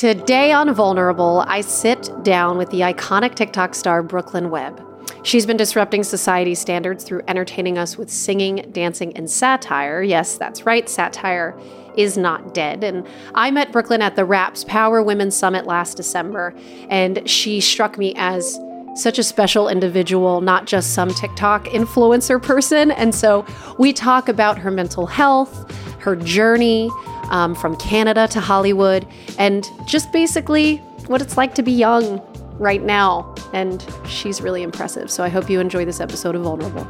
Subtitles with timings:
[0.00, 4.82] Today on Vulnerable, I sit down with the iconic TikTok star Brooklynne Webb.
[5.24, 10.02] She's been disrupting society's standards through entertaining us with singing, dancing, and satire.
[10.02, 11.54] Yes, that's right, satire
[11.98, 12.82] is not dead.
[12.82, 16.54] And I met Brooklynne at the Wrap's Power Women's Summit last December,
[16.88, 18.58] and she struck me as
[18.94, 22.90] such a special individual, not just some TikTok influencer person.
[22.90, 23.46] And so
[23.78, 26.90] we talk about her mental health, her journey
[27.30, 29.06] um, from Canada to Hollywood,
[29.38, 32.20] and just basically what it's like to be young
[32.58, 33.34] right now.
[33.52, 35.10] And she's really impressive.
[35.10, 36.86] So I hope you enjoy this episode of Vulnerable.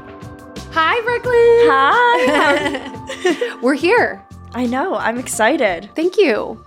[0.72, 1.68] Hi, Brooklynne.
[3.28, 3.58] Hi.
[3.62, 4.24] We're here.
[4.52, 4.94] I know.
[4.96, 5.90] I'm excited.
[5.94, 6.64] Thank you.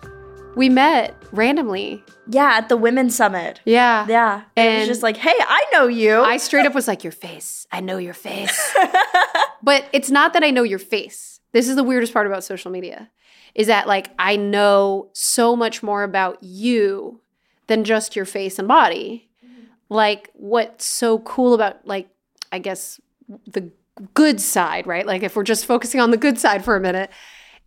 [0.55, 2.03] We met randomly.
[2.27, 3.59] Yeah, at the Women's Summit.
[3.65, 4.05] Yeah.
[4.07, 4.43] Yeah.
[4.55, 6.21] And it was just like, hey, I know you.
[6.21, 7.67] I straight up was like, Your face.
[7.71, 8.75] I know your face.
[9.63, 11.39] but it's not that I know your face.
[11.51, 13.09] This is the weirdest part about social media
[13.55, 17.21] is that like I know so much more about you
[17.67, 19.29] than just your face and body.
[19.45, 19.63] Mm-hmm.
[19.89, 22.09] Like what's so cool about like
[22.51, 22.99] I guess
[23.47, 23.71] the
[24.13, 25.05] good side, right?
[25.05, 27.09] Like if we're just focusing on the good side for a minute,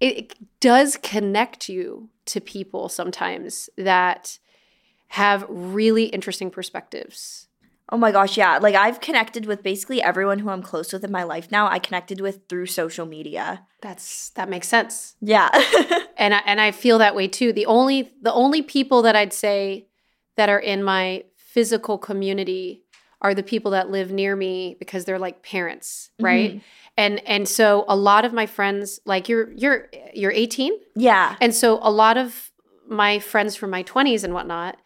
[0.00, 4.38] it, it does connect you to people sometimes that
[5.08, 7.48] have really interesting perspectives.
[7.92, 8.58] oh my gosh, yeah.
[8.58, 11.68] Like I've connected with basically everyone who I'm close with in my life now.
[11.68, 13.64] I connected with through social media.
[13.80, 15.14] That's that makes sense.
[15.20, 15.48] Yeah.
[16.16, 17.52] and I, and I feel that way too.
[17.52, 19.86] The only the only people that I'd say
[20.36, 22.82] that are in my physical community
[23.22, 26.50] are the people that live near me because they're like parents, right?
[26.50, 26.58] Mm-hmm.
[26.96, 31.36] And and so a lot of my friends, like you're you're you're 18, yeah.
[31.40, 32.50] and so a lot of
[32.88, 34.76] my friends from my 20s and whatnot,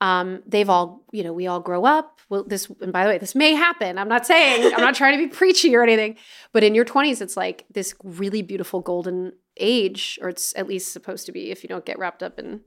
[0.00, 2.20] um, they've all, you know, we all grow up.
[2.28, 3.98] Well, this, and by the way, this may happen.
[3.98, 6.16] I'm not saying, I'm not trying to be preachy or anything,
[6.52, 10.92] but in your 20s, it's like this really beautiful golden age, or it's at least
[10.92, 12.60] supposed to be if you don't get wrapped up in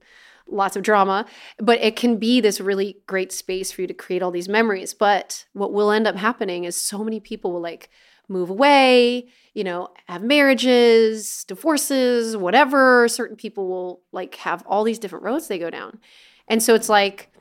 [0.48, 1.26] lots of drama.
[1.58, 4.94] But it can be this really great space for you to create all these memories.
[4.94, 7.90] But what will end up happening is so many people will like,
[8.34, 13.08] move away, you know, have marriages, divorces, whatever.
[13.08, 16.00] Certain people will like have all these different roads they go down.
[16.48, 17.32] And so it's like,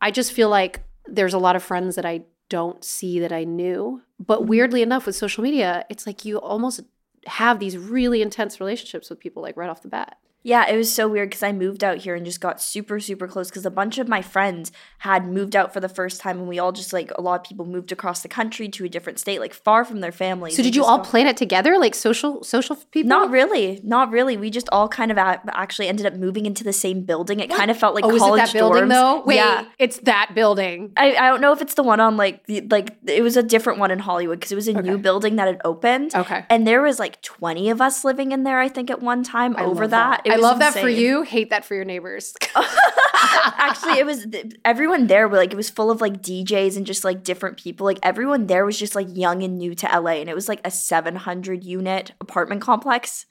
[0.00, 3.44] I just feel like there's a lot of friends that I don't see that I
[3.44, 4.02] knew.
[4.18, 4.48] But mm-hmm.
[4.48, 6.80] weirdly enough, with social media, it's like you almost
[7.26, 10.18] have these really intense relationships with people like right off the bat.
[10.42, 13.28] Yeah, it was so weird because I moved out here and just got super, super
[13.28, 16.48] close because a bunch of my friends had moved out for the first time and
[16.48, 19.18] we all just like a lot of people moved across the country to a different
[19.18, 20.56] state, like far from their families.
[20.56, 23.08] So did you all got- plan it together, like social social people?
[23.08, 24.36] Not really, not really.
[24.36, 27.40] We just all kind of actually ended up moving into the same building.
[27.40, 29.22] It kind of felt like oh, is it college that building though?
[29.24, 30.92] Wait, Yeah, it's that building.
[30.96, 33.42] I, I don't know if it's the one on like the like it was a
[33.42, 36.14] different one in Hollywood because it was a new building that had opened.
[36.14, 36.44] Okay.
[36.50, 39.54] And there was like 20 of us living in there, I think, at one time
[39.56, 40.26] I over love that.
[40.32, 41.22] I love that for you.
[41.22, 42.34] Hate that for your neighbors.
[42.54, 44.26] Actually, it was
[44.64, 47.84] everyone there were like it was full of like DJs and just like different people.
[47.84, 50.60] Like everyone there was just like young and new to LA and it was like
[50.64, 53.26] a 700 unit apartment complex.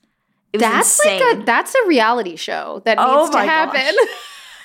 [0.53, 1.21] It was that's insane.
[1.21, 3.95] like a that's a reality show that Oh needs to happen.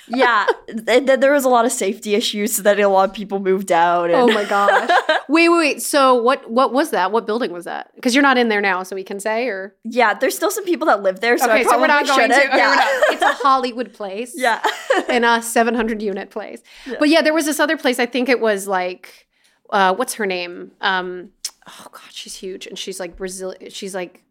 [0.07, 3.15] yeah, and then there was a lot of safety issues, so that a lot of
[3.15, 4.09] people moved out.
[4.11, 4.89] oh my gosh.
[5.27, 5.81] wait, wait, wait.
[5.81, 7.11] So what what was that?
[7.11, 7.93] What building was that?
[7.95, 10.65] Because you're not in there now, so we can say or yeah, there's still some
[10.65, 12.35] people that live there, so I okay, so we're not going to.
[12.35, 12.75] okay, yeah.
[12.75, 14.33] not- it's a Hollywood place.
[14.35, 14.61] yeah.
[15.09, 16.61] in a 700 unit place.
[16.99, 17.99] But yeah, there was this other place.
[17.99, 19.27] I think it was like,
[19.69, 20.71] uh, what's her name?
[20.81, 21.29] Um,
[21.67, 23.55] oh God, she's huge, and she's like Brazil.
[23.69, 24.23] She's like,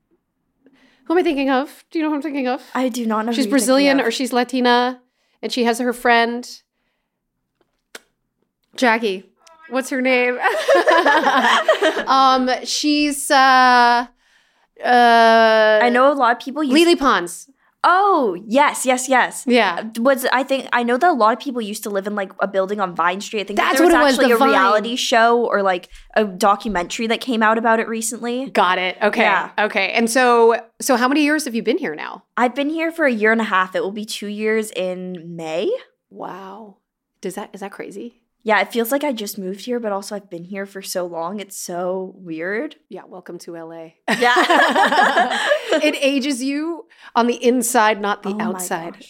[1.04, 1.84] who am I thinking of?
[1.90, 2.62] Do you know who I'm thinking of?
[2.74, 3.32] I do not know.
[3.32, 5.00] who she's Brazilian or she's Latina,
[5.42, 6.62] and she has her friend
[8.76, 9.24] Jackie.
[9.70, 10.38] What's her name?
[12.06, 14.06] um, she's uh,
[14.84, 17.48] uh, I know a lot of people use Lele Pons.
[17.84, 19.44] Oh, yes, yes, yes.
[19.46, 19.88] Yeah.
[19.98, 22.32] Was I think I know that a lot of people used to live in like
[22.40, 23.42] a building on Vine Street.
[23.42, 24.48] I think That's there was what was, actually a Vine.
[24.48, 28.50] reality show or like a documentary that came out about it recently.
[28.50, 28.96] Got it.
[29.00, 29.22] Okay.
[29.22, 29.52] Yeah.
[29.58, 29.92] Okay.
[29.92, 32.24] And so so how many years have you been here now?
[32.36, 33.76] I've been here for a year and a half.
[33.76, 35.70] It will be two years in May.
[36.10, 36.78] Wow.
[37.20, 38.22] Does that is that crazy?
[38.46, 41.04] Yeah, it feels like I just moved here, but also I've been here for so
[41.04, 41.40] long.
[41.40, 42.76] It's so weird.
[42.88, 43.94] Yeah, welcome to LA.
[44.08, 44.36] Yeah.
[45.82, 49.04] it ages you on the inside, not the Oh outside.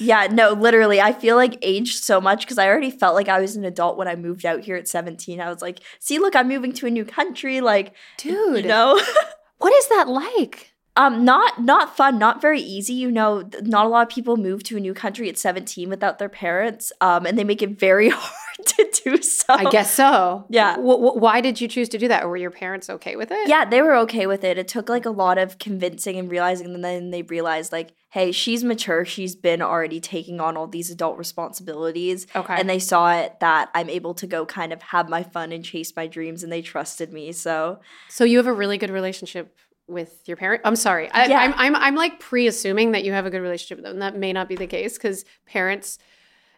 [0.00, 1.02] Yeah, no, literally.
[1.02, 3.98] I feel like aged so much because I already felt like I was an adult
[3.98, 5.38] when I moved out here at 17.
[5.38, 7.60] I was like, see, look, I'm moving to a new country.
[7.60, 8.98] Like, Dude, you know?
[9.58, 10.72] what is that like?
[10.98, 12.92] Um, not not fun, not very easy.
[12.92, 16.18] You know, not a lot of people move to a new country at 17 without
[16.18, 16.92] their parents.
[17.00, 19.46] Um, and they make it very hard to do so.
[19.48, 20.44] I guess so.
[20.50, 20.74] Yeah.
[20.74, 22.24] W- w- why did you choose to do that?
[22.24, 23.48] Or were your parents okay with it?
[23.48, 24.58] Yeah, they were okay with it.
[24.58, 28.32] It took like a lot of convincing and realizing, and then they realized like, hey,
[28.32, 29.04] she's mature.
[29.04, 32.26] She's been already taking on all these adult responsibilities.
[32.34, 32.56] Okay.
[32.58, 35.64] And they saw it that I'm able to go kind of have my fun and
[35.64, 37.30] chase my dreams, and they trusted me.
[37.32, 37.78] So
[38.08, 39.54] So you have a really good relationship
[39.88, 40.62] with your parent.
[40.64, 41.10] I'm sorry.
[41.10, 41.38] I, Yeah.
[41.40, 43.98] I'm, I'm I'm like pre-assuming that you have a good relationship with them.
[44.00, 45.98] That may not be the case because parents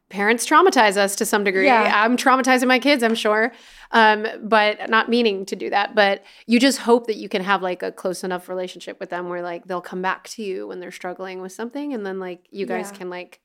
[0.09, 1.67] parents traumatize us to some degree.
[1.67, 1.93] Yeah.
[2.05, 3.53] I'm traumatizing my kids, I'm sure,
[3.93, 5.95] um, but not meaning to do that.
[5.95, 9.29] But you just hope that you can have like a close enough relationship with them
[9.29, 12.47] where like they'll come back to you when they're struggling with something, and then like
[12.51, 12.99] you guys Yeah.
[12.99, 13.41] can like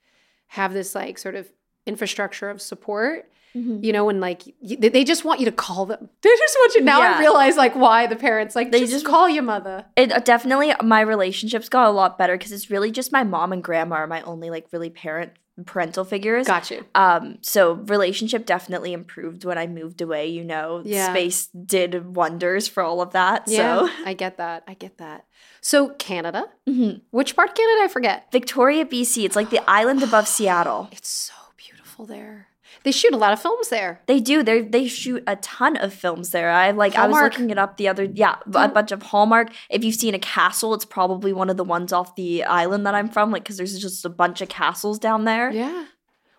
[0.47, 1.51] have this like sort of
[1.85, 3.83] infrastructure of support Mhm.
[3.83, 6.09] you know, and like they just want you to call them.
[6.21, 6.81] They just want you.
[6.81, 9.85] Now I realize like why the parents like They just, just- call you mother.
[9.95, 13.53] it uh, definitely my relationships got a lot better because it's really just my mom
[13.53, 15.31] and grandma are my only like really parent
[15.65, 16.45] parental figures.
[16.47, 16.85] Got you.
[16.95, 20.27] Um, so relationship definitely improved when I moved away.
[20.27, 21.11] You know, Yeah.
[21.13, 23.43] space did wonders for all of that.
[23.47, 24.63] Yeah, So I get that.
[24.67, 25.23] I get that.
[25.61, 27.01] So Canada, Mhm.
[27.11, 27.83] which part of Canada?
[27.85, 28.29] I forget.
[28.33, 30.89] Victoria, BC, it's like the island above Seattle.
[30.91, 32.47] It's so beautiful there.
[32.85, 33.99] They shoot a lot of films there.
[34.05, 34.43] They do.
[34.43, 36.51] They they shoot a ton of films there.
[36.51, 36.95] I like.
[36.95, 38.03] I was looking it up the other.
[38.03, 39.51] Yeah, a bunch of Hallmark.
[39.71, 42.93] If you've seen a castle, it's probably one of the ones off the island that
[42.93, 43.31] I'm from.
[43.31, 45.49] Like, because there's just a bunch of castles down there.
[45.49, 45.85] Yeah.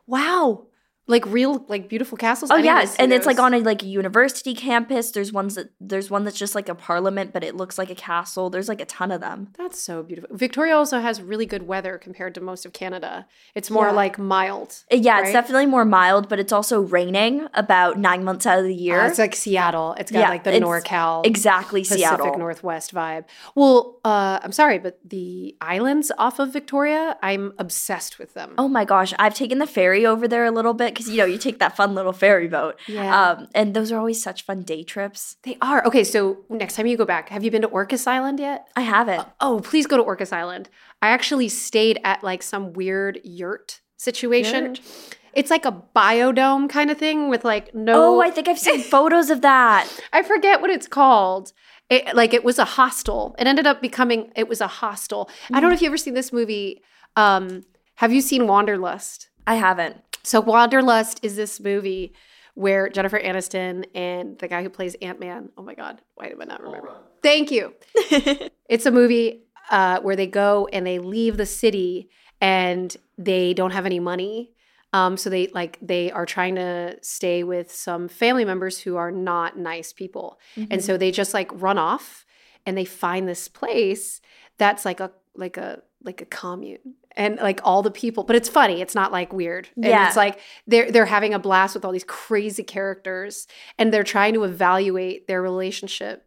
[0.06, 0.68] Wow.
[1.08, 2.50] Like real, like beautiful castles.
[2.50, 5.12] Oh I need to yes, see and it's like on a like a university campus.
[5.12, 7.94] There's ones that there's one that's just like a parliament, but it looks like a
[7.94, 8.50] castle.
[8.50, 9.48] There's like a ton of them.
[9.56, 10.36] That's so beautiful.
[10.36, 13.26] Victoria also has really good weather compared to most of Canada.
[13.54, 13.92] It's more Yeah.
[13.92, 14.82] like mild.
[14.92, 18.64] Uh, Yeah, it's definitely more mild, but it's also raining about nine months out of
[18.64, 19.00] the year.
[19.00, 19.94] Uh, it's like Seattle.
[20.00, 21.24] It's got Yeah, like the NorCal.
[21.24, 22.02] exactly Seattle.
[22.16, 22.38] Pacific Seattle.
[22.40, 23.26] Northwest vibe.
[23.54, 28.54] Well, uh, I'm sorry, but the islands off of Victoria, I'm obsessed with them.
[28.58, 31.26] Oh my gosh, I've taken the ferry over there a little bit because you know
[31.26, 32.78] you take that fun little ferry boat.
[32.88, 33.30] Yeah.
[33.30, 35.36] Um, and those are always such fun day trips.
[35.42, 35.84] They are.
[35.86, 38.66] Okay, so next time you go back, have you been to Orcas Island yet?
[38.74, 39.26] I haven't.
[39.40, 40.70] Oh, please go to Orcas Island.
[41.02, 44.66] I actually stayed at like some weird yurt situation.
[44.66, 44.80] Yurt?
[45.34, 48.80] It's like a biodome kind of thing with like no Oh, I think I've seen
[48.96, 49.86] photos of that.
[50.12, 51.52] I forget what it's called.
[51.90, 53.36] It, like it was a hostel.
[53.38, 55.30] It ended up becoming it was a hostel.
[55.52, 56.82] I don't know if you ever seen this movie.
[57.14, 57.64] Um,
[57.96, 59.28] have you seen Wanderlust?
[59.46, 60.02] I haven't.
[60.26, 62.12] So Wanderlust is this movie
[62.54, 65.50] where Jennifer Aniston and the guy who plays Ant Man.
[65.56, 66.96] Oh my God, why did I not remember?
[67.22, 67.74] Thank you.
[68.68, 73.70] it's a movie uh, where they go and they leave the city and they don't
[73.70, 74.50] have any money.
[74.92, 79.12] Um, so they like they are trying to stay with some family members who are
[79.12, 82.24] not nice people, and so they just like run off
[82.64, 84.20] and they find this place
[84.58, 88.48] that's like a like a like a commune and like all the people but it's
[88.48, 89.68] funny it's not like weird.
[89.76, 90.06] And Yeah.
[90.06, 93.46] it's like they're they're having a blast with all these crazy characters
[93.78, 96.22] and they're trying to evaluate their relationship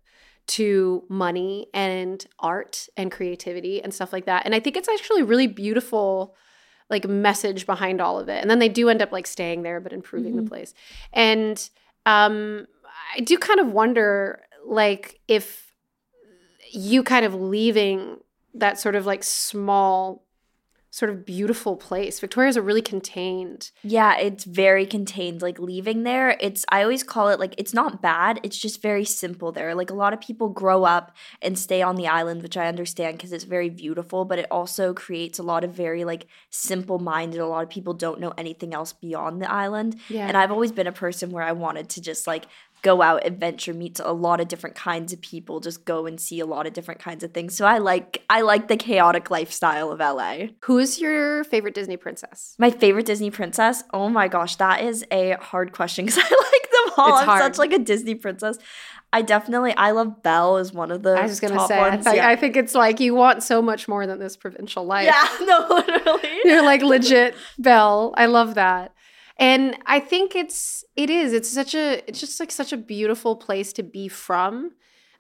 [0.48, 4.46] to money and art and creativity and stuff like that.
[4.46, 6.36] And i think it's actually really beautiful
[6.90, 8.42] like message behind all of it.
[8.42, 10.74] And then they do end up like staying there but improving the place.
[11.14, 11.58] And
[12.06, 12.66] um
[13.16, 15.74] i do kind of wonder like if
[16.72, 18.18] you kind of leaving
[18.54, 20.24] that sort of like small
[20.92, 25.42] sort of beautiful place victoria's a really contained Yeah, it's very contained.
[25.42, 28.40] Like leaving there, it's I always call it like it's not bad.
[28.44, 29.76] It's just very simple there.
[29.76, 33.18] Like a lot of people grow up and stay on the island, which I understand
[33.18, 37.40] because it's very beautiful, but it also creates a lot of very like simple minded.
[37.40, 40.00] A lot of people don't know anything else beyond the island.
[40.10, 40.28] Yeah.
[40.28, 42.46] And I've always been a person where I wanted to just like
[42.82, 46.40] go out, adventure, meet a lot of different kinds of people, just go and see
[46.40, 47.56] a lot of different kinds of things.
[47.56, 50.48] So I like I like the chaotic lifestyle of LA.
[50.64, 52.56] Who's your favorite Disney princess?
[52.58, 53.84] My favorite Disney princess?
[53.94, 57.14] Oh my gosh, that is a hard question because I like them all.
[57.14, 57.42] It's I'm hard.
[57.44, 58.58] such like a Disney princess.
[59.12, 62.14] I definitely I love Belle as one of the I was gonna top say, I,
[62.14, 62.28] yeah.
[62.28, 65.06] I think it's like you want so much more than this provincial life.
[65.06, 66.40] yeah, no, literally.
[66.46, 68.14] You're like legit Belle.
[68.16, 68.94] I love that.
[69.40, 71.34] And I think it's it is.
[71.34, 74.72] It's such a it's just like such a beautiful place to be from.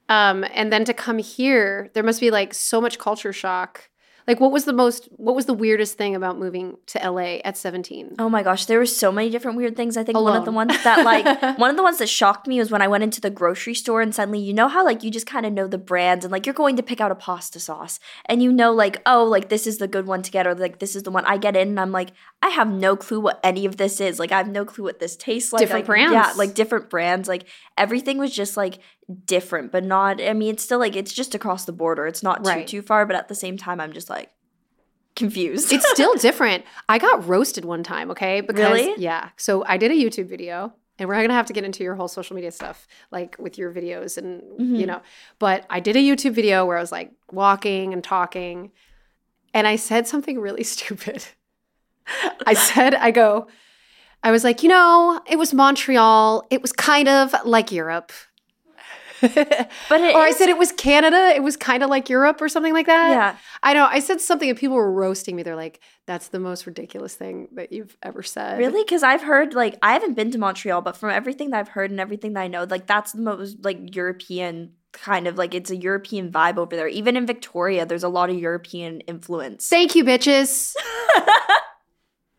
[0.09, 3.88] Um, and then to come here, there must be like so much culture shock.
[4.29, 7.57] Like what was the most what was the weirdest thing about moving to LA at
[7.57, 8.17] 17?
[8.19, 9.97] Oh my gosh, there were so many different weird things.
[9.97, 11.25] I think one of the ones that like
[11.57, 14.01] one of the ones that shocked me was when I went into the grocery store
[14.01, 16.45] and suddenly you know how like you just kind of know the brands and like
[16.45, 19.65] you're going to pick out a pasta sauce and you know like oh like this
[19.65, 21.69] is the good one to get or like this is the one I get in
[21.69, 22.11] and I'm like
[22.43, 24.19] I have no clue what any of this is.
[24.19, 25.61] Like I have no clue what this tastes like.
[25.61, 27.27] Different Like, Yeah, like different brands.
[27.27, 27.45] Like
[27.77, 28.77] everything was just like
[29.25, 32.05] different, but not I mean it's still like it's just across the border.
[32.07, 32.67] It's not too Right.
[32.67, 34.31] too far, but at the same time I'm just like
[35.15, 35.71] confused.
[35.71, 36.63] it's still different.
[36.87, 38.41] I got roasted one time, okay?
[38.41, 38.93] Because Really?
[38.97, 39.29] yeah.
[39.37, 42.07] So I did a YouTube video and we're gonna have to get into your whole
[42.07, 44.43] social media stuff, like with your videos and
[44.77, 44.87] you Mhm.
[44.87, 45.01] know.
[45.39, 48.71] But I did a YouTube video where I was like walking and talking,
[49.53, 51.25] and I said something really stupid.
[52.45, 53.47] I said, I go,
[54.23, 56.45] I was like, you know, it was Montreal.
[56.49, 58.11] It was kind of like Europe.
[59.21, 61.33] Or I said it was Canada.
[61.35, 63.09] It was kind of like Europe or something like that.
[63.09, 63.37] yeah.
[63.63, 63.87] I know.
[63.89, 65.43] I said something and people were roasting me.
[65.43, 68.57] They're like, that's the most ridiculous thing that you've ever said.
[68.57, 68.83] Really?
[68.83, 71.91] Because I've heard like I haven't been to Montreal, but from everything that I've heard
[71.91, 75.69] and everything that I know, like that's the most like European kind of like it's
[75.69, 76.87] a European vibe over there.
[76.87, 79.67] Even in Victoria, there's a lot of European influence.
[79.67, 80.73] Thank you, bitches.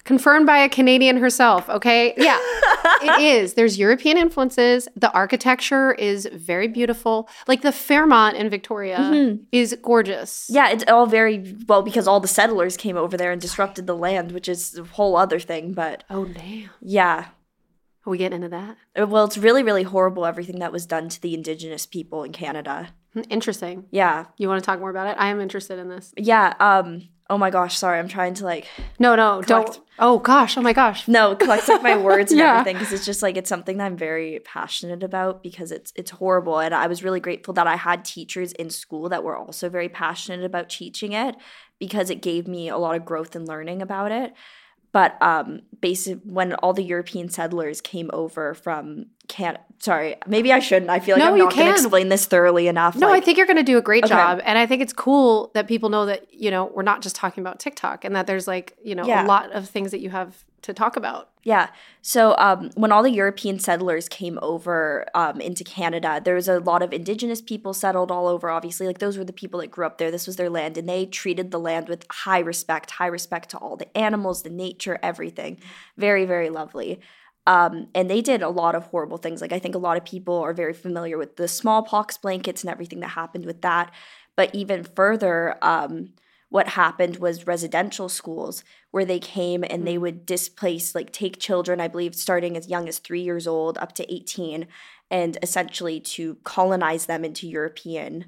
[0.04, 1.68] Confirmed by a Canadian herself.
[1.68, 2.14] Okay.
[2.16, 2.38] Yeah,
[3.02, 3.54] it is.
[3.54, 4.88] There's European influences.
[4.96, 7.28] The architecture is very beautiful.
[7.46, 9.40] Like the Fairmont in Victoria Mhm.
[9.52, 10.46] is gorgeous.
[10.50, 13.96] Yeah, it's all very well because all the settlers came over there and disrupted the
[13.96, 15.72] land, which is a whole other thing.
[15.74, 16.70] But Oh, damn.
[16.80, 17.26] yeah,
[18.06, 18.78] Are we getting into that?
[18.98, 22.32] Uh, well, it's really, really horrible everything that was done to the Indigenous people in
[22.32, 22.88] Canada.
[23.12, 23.84] Hmm, Interesting.
[23.90, 25.16] Yeah, You want to talk more about it?
[25.18, 26.14] I am interested in this.
[26.16, 26.54] yeah.
[26.58, 27.08] Um.
[27.30, 27.98] Oh my gosh, sorry.
[27.98, 28.66] I'm trying to like
[28.98, 29.80] No, no, Collect- don't.
[30.02, 30.56] Oh, gosh.
[30.58, 31.06] Oh, my gosh.
[31.08, 32.52] no collect like my words and Yeah.
[32.60, 36.10] everything because it's just like it's something that i'm very passionate about because it's it's
[36.10, 39.68] horrible and i was really grateful that i had teachers in school that were also
[39.68, 41.36] very passionate about teaching it
[41.78, 44.32] because it gave me a lot of growth and learning about it
[44.92, 50.58] but um basic when all the european settlers came over from can sorry maybe i
[50.58, 53.20] shouldn't i feel like No, I'm not going to explain this thoroughly enough No, I
[53.20, 54.14] think you're going to do a great Okay.
[54.14, 54.40] job.
[54.44, 57.40] And I think it's cool that people know that, you know, we're not just talking
[57.42, 59.24] about TikTok and that there's like, you know, Yeah.
[59.24, 61.30] a lot of things that you have to talk about.
[61.42, 61.68] Yeah.
[62.02, 66.60] So um, when all the European settlers came over um, into Canada, there was a
[66.60, 68.50] lot of Indigenous people settled all over.
[68.50, 70.10] Obviously, like those were the people that grew up there.
[70.10, 73.58] This was their land, and they treated the land with high respect, high respect to
[73.58, 75.58] all the animals, the nature, everything.
[75.96, 77.00] Very, very lovely.
[77.46, 79.40] Um, and they did a lot of horrible things.
[79.40, 82.70] Like I think a lot of people are very familiar with the smallpox blankets and
[82.70, 83.92] everything that happened with that.
[84.36, 86.10] But even further, um,
[86.50, 90.00] what happened was residential schools where they came and they mm.
[90.00, 93.94] would displace, like take children, I believe, starting as young as three years old up
[93.94, 94.66] to 18,
[95.10, 98.26] and essentially to colonize them into European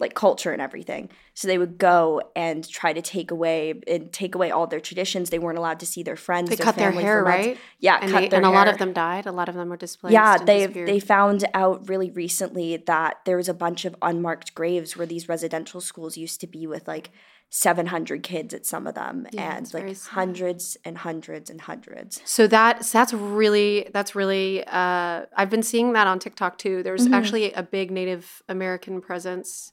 [0.00, 1.08] like culture and everything.
[1.34, 5.30] So they would go and try to take away and take away all their traditions.
[5.30, 6.50] They weren't allowed to see their friends.
[6.50, 7.56] They their got their hair, right?
[7.78, 9.26] Yeah, And, cut they, and a lot of them died.
[9.26, 10.12] A lot of them were displaced.
[10.12, 14.96] Yeah, they they found out really recently that there was a bunch of unmarked graves
[14.96, 17.10] where these residential schools used to be with like
[17.50, 22.20] 700 kids at some of them Yeah, and like hundreds and hundreds and hundreds.
[22.24, 26.82] So that that's really that's really uh, I've been seeing that on TikTok too.
[26.82, 27.12] There's Mhm.
[27.14, 29.72] actually a big Native American presence.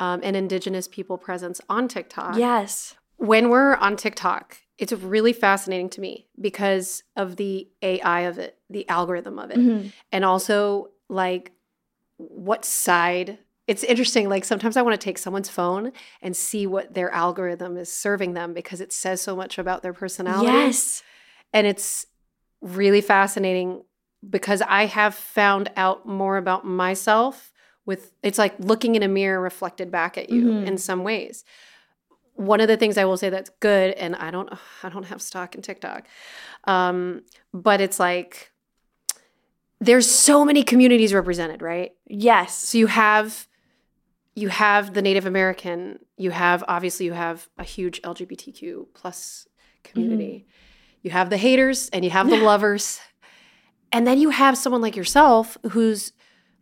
[0.00, 2.36] Um, an Indigenous people presence on TikTok.
[2.36, 2.94] Yes.
[3.16, 8.58] when we're on TikTok, it's really fascinating to me because of the AI of it,
[8.68, 9.92] the algorithm of it, Mhm.
[10.10, 11.52] and also like
[12.16, 13.38] what side.
[13.68, 14.28] It's interesting.
[14.28, 18.34] Like sometimes I want to take someone's phone and see what their algorithm is serving
[18.34, 20.46] them because it says so much about their personality.
[20.50, 21.02] Yes.
[21.52, 22.06] and it's
[22.60, 23.84] really fascinating
[24.28, 27.51] because I have found out more about myself
[27.86, 30.66] with it's like looking in a mirror reflected back at you Mhm.
[30.66, 31.44] in some ways.
[32.34, 34.48] One of the things I will say that's good, and I don't
[34.82, 36.06] I don't have stock in TikTok,
[36.64, 37.22] um,
[37.52, 38.52] but it's like
[39.80, 41.92] there's so many communities represented, right?
[42.06, 42.54] Yes.
[42.56, 43.48] So you have
[44.34, 49.46] you have the Native American, you have obviously you have a huge LGBTQ plus
[49.84, 50.46] community.
[51.02, 53.00] You have the haters and you have the lovers.
[53.90, 56.12] And then you have someone like yourself who's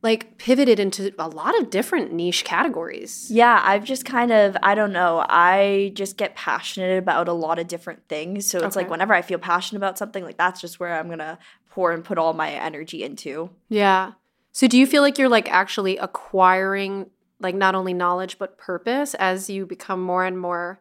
[0.02, 3.30] like pivoted into a lot of different niche categories.
[3.30, 7.58] Yeah, I've just kind of, I don't know, I just get passionate about a lot
[7.58, 8.46] of different things.
[8.46, 11.18] So it's like whenever I feel passionate about something, like that's just where I'm going
[11.18, 11.38] to
[11.70, 13.50] pour and put all my energy into.
[13.68, 14.12] Yeah.
[14.52, 19.14] So do you feel like you're like actually acquiring like not only knowledge but purpose
[19.14, 20.80] as you become more and more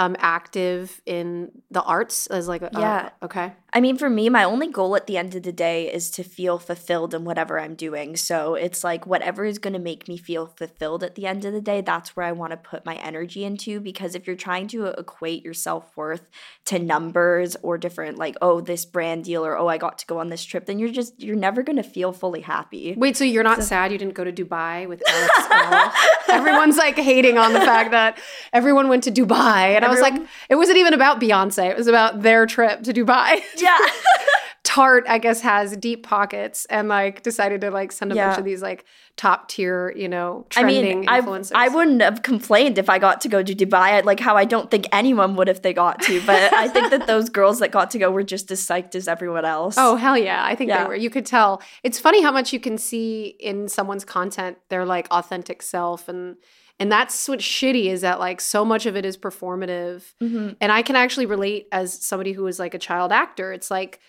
[0.00, 3.10] um active in the arts as like a, Yeah.
[3.22, 3.52] okay.
[3.72, 6.24] I mean, for me, my only goal at the end of the day is to
[6.24, 8.16] feel fulfilled in whatever I'm doing.
[8.16, 11.52] So it's like whatever is going to make me feel fulfilled at the end of
[11.52, 13.78] the day, that's where I want to put my energy into.
[13.78, 16.28] Because if you're trying to equate your self worth
[16.64, 20.18] to numbers or different, like, oh, this brand deal or oh, I got to go
[20.18, 22.94] on this trip, then you're just, you're never going to feel fully happy.
[22.96, 25.02] Wait, so you're not sad you didn't go to Dubai with?
[26.28, 28.18] Everyone's like hating on the fact that
[28.52, 29.76] everyone went to Dubai.
[29.76, 30.14] And was like,
[30.48, 31.70] it wasn't even about Beyonce.
[31.70, 33.40] It was about their trip to Dubai.
[33.56, 33.76] Yeah.
[34.62, 38.44] Tarte, I guess, has deep pockets and like decided to like send a bunch of
[38.44, 38.84] these like
[39.16, 41.52] top tier, you know, I trending mean, I, influencers.
[41.54, 44.70] I wouldn't have complained if I got to go to Dubai, like how I don't
[44.70, 46.24] think anyone would if they got to.
[46.24, 49.08] But I think that those girls that got to go were just as psyched as
[49.08, 49.74] everyone else.
[49.78, 50.44] Oh hell yeah!
[50.44, 50.84] I think Yeah.
[50.84, 50.94] they were.
[50.94, 51.62] You could tell.
[51.82, 56.36] It's funny how much you can see in someone's content their like authentic self, and
[56.80, 60.14] and that's what's shitty is that like so much of it is performative.
[60.20, 60.56] Mhm.
[60.60, 63.52] And I can actually relate as somebody who was like a child actor.
[63.52, 64.00] It's like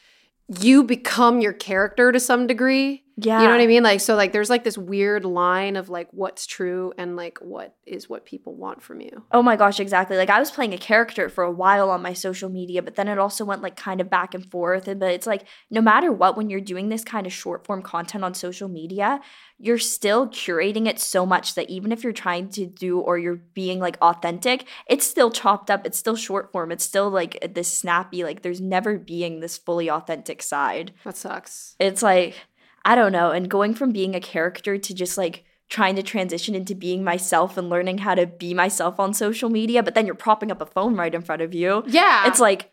[0.59, 3.03] you become your character to some degree.
[3.17, 3.41] Yeah.
[3.41, 3.83] You know what I mean?
[3.83, 7.75] Like so like there's like this weird line of like what's true and like what
[7.85, 9.23] is what people want from you.
[9.31, 10.17] Oh my gosh, exactly.
[10.17, 13.07] Like I was playing a character for a while on my social media, but then
[13.07, 14.87] it also went like kind of back and forth.
[14.87, 17.81] And but it's like no matter what, when you're doing this kind of short form
[17.81, 19.19] content on social media,
[19.57, 23.41] you're still curating it so much that even if you're trying to do or you're
[23.53, 25.85] being like authentic, it's still chopped up.
[25.85, 26.71] It's still short form.
[26.71, 28.23] It's still like this snappy.
[28.23, 30.93] Like there's never being this fully authentic side.
[31.03, 31.75] That sucks.
[31.79, 32.35] It's like
[32.83, 33.31] I don't know.
[33.31, 37.57] And going from being a character to just like trying to transition into being myself
[37.57, 40.65] and learning how to be myself on social media, but then you're propping up a
[40.65, 41.83] phone right in front of you.
[41.87, 42.27] Yeah.
[42.27, 42.71] It's like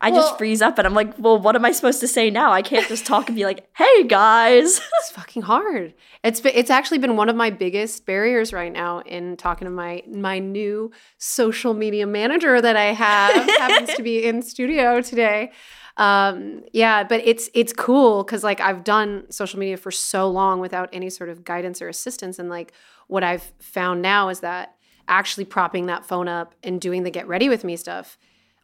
[0.00, 2.28] I Well- just freeze up and I'm like, well, what am I supposed to say
[2.30, 2.50] now?
[2.52, 4.80] I can't just talk and be like, hey guys.
[4.98, 5.94] it's fucking hard.
[6.24, 9.70] It's been, it's actually been one of my biggest barriers right now in talking to
[9.70, 15.52] my my new social media manager that I have happens to be in studio today.
[15.96, 20.60] Um, yeah, but it's it's cool because like I've done social media for so long
[20.60, 22.72] without any sort of guidance or assistance, and like
[23.08, 24.74] what I've found now is that
[25.08, 28.16] actually propping that phone up and doing the get ready with me stuff,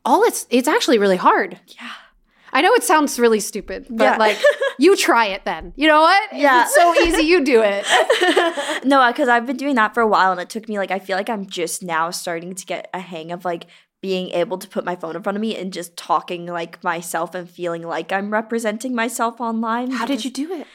[0.05, 1.61] all it's it's actually really hard.
[1.79, 1.91] Yeah.
[2.51, 4.17] I know it sounds really stupid, but Yeah.
[4.17, 4.39] like
[4.79, 5.75] you try it then.
[5.77, 6.33] You know what?
[6.33, 6.63] Yeah.
[6.63, 7.85] It's so easy, you do it.
[8.87, 10.99] no, because I've been doing that for a while and it took me like I
[10.99, 13.67] feel like I'm just now starting to get a hang of like
[14.01, 17.35] being able to put my phone in front of me and just talking like myself
[17.35, 19.91] and feeling like I'm representing myself online.
[19.91, 20.67] How did you do it?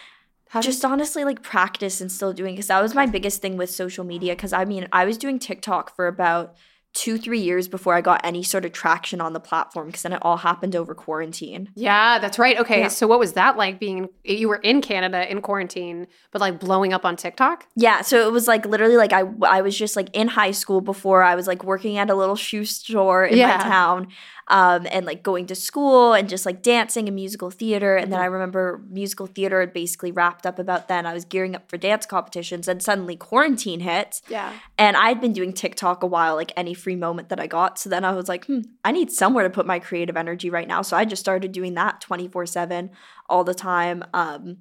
[0.50, 3.72] How just honestly like practice and still doing because that was my biggest thing with
[3.72, 6.54] social media because i mean i was doing tiktok for about
[6.94, 10.14] two three years before i got any sort of traction on the platform because then
[10.14, 12.58] it all happened over quarantine yeah, that's right.
[12.60, 12.88] Okay, Yeah.
[12.90, 16.94] so what was that like being you were in Canada in quarantine, but like blowing
[16.94, 17.66] up on TikTok?
[17.76, 20.82] yeah so it was like literally like i i was just like in high school
[20.82, 23.58] before i was like working at a little shoe store in Yeah.
[23.58, 24.08] my town
[24.48, 28.20] um and like going to school and just like dancing and musical theater and then
[28.20, 31.78] i remember musical theater had basically wrapped up about then i was gearing up for
[31.78, 34.54] dance competitions and suddenly quarantine hit Yeah.
[34.78, 37.80] And I'd been doing TikTok a while, like any free moment that I got.
[37.80, 40.68] So then I was like, hmm, I need somewhere to put my creative energy right
[40.68, 40.82] now.
[40.82, 42.90] So I just started doing that 24 7
[43.30, 44.04] all the time.
[44.14, 44.58] Um,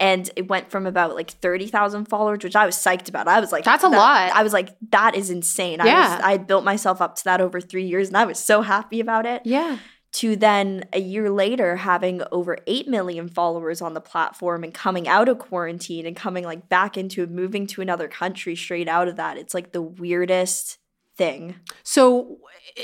[0.00, 3.28] and it went from about like 30,000 followers, which I was psyched about.
[3.28, 4.32] I was like, That's a that- lot.
[4.34, 5.80] I was like, that is insane.
[5.80, 6.16] I, Yeah.
[6.16, 8.62] was, I had built myself up to that over three years and I was so
[8.62, 9.78] happy about it Yeah.
[10.14, 15.06] to then a year later having over 8 million followers on the platform and coming
[15.06, 19.16] out of quarantine and coming like back into moving to another country straight out of
[19.16, 20.78] that it's like the weirdest
[21.16, 22.38] thing So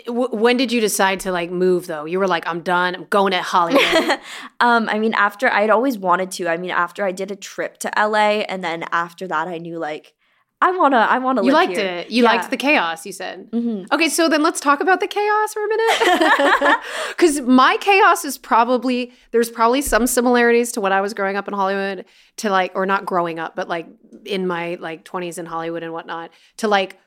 [0.06, 2.04] w- when did you decide to like move though?
[2.04, 2.94] You were like, I'm done.
[2.94, 4.20] I'm going to Hollywood.
[4.60, 7.78] um i mean after i'd always wanted to i mean after i did a trip
[7.78, 8.14] to la
[8.52, 10.14] and then after that i knew like
[10.62, 11.86] I wanna I wanna You live liked here.
[11.86, 12.10] it.
[12.10, 12.32] You Yeah.
[12.32, 13.50] liked the chaos, you said.
[13.50, 13.90] Mhm.
[13.94, 16.76] Okay, so then let's talk about the chaos for a minute.
[17.08, 21.48] Because my chaos is probably, there's probably some similarities to when I was growing up
[21.48, 22.04] in Hollywood,
[22.38, 23.86] to like, or not growing up, but like
[24.26, 26.98] in my like 20s in Hollywood and whatnot, to like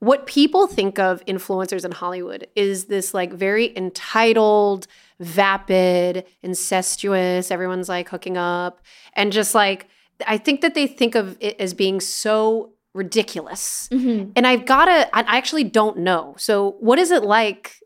[0.00, 4.86] what people think of influencers in Hollywood is this like very entitled,
[5.20, 8.80] vapid, incestuous, everyone's like hooking up,
[9.14, 9.88] and just like,
[10.26, 13.88] I think that they think of it as being so ridiculous.
[13.92, 14.32] Mhm.
[14.34, 16.34] And I've got to, I actually don't know.
[16.38, 17.76] So, what is it like?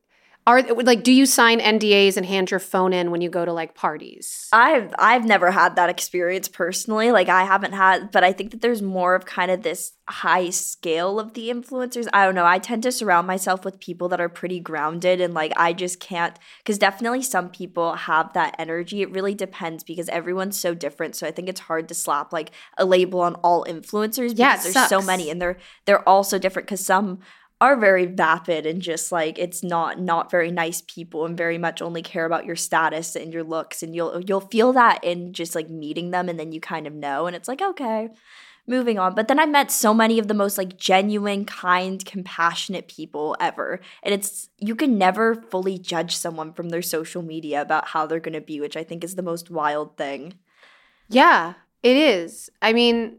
[0.47, 3.53] Are like, do you sign NDAs and hand your phone in when you go to
[3.53, 4.49] like parties?
[4.53, 7.11] I've I've never had that experience personally.
[7.13, 10.51] Like I haven't had, but I think that there's more of kind of this high
[10.51, 12.09] scale of the influencers.
[12.13, 12.45] I don't know.
[12.45, 15.99] I tend to surround myself with people that are pretty grounded and like I just
[15.99, 19.01] can't cuz definitely some people have that energy.
[19.01, 21.17] It really depends because everyone's so different.
[21.17, 24.57] So I think it's hard to slap like a label on all influencers because Yeah,
[24.59, 27.21] there's so many and they're they're all so different cuz some
[27.61, 31.81] are very vapid and just like it's not not very nice people and very much
[31.81, 33.83] only care about your status and your looks.
[33.83, 36.93] And you'll you'll feel that in just like meeting them and then you kind of
[36.93, 38.11] know and it's like okay
[38.67, 39.14] moving on.
[39.14, 43.81] But then i met so many of the most like genuine kind compassionate people ever.
[44.03, 48.21] And it's you can never fully judge someone from their social media about how they're
[48.21, 50.35] going to be which i think is the most wild thing.
[51.09, 52.51] Yeah, it is.
[52.62, 53.19] I mean,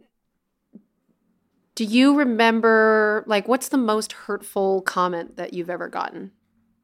[1.75, 6.31] do you remember like what's the most hurtful comment that you've ever gotten?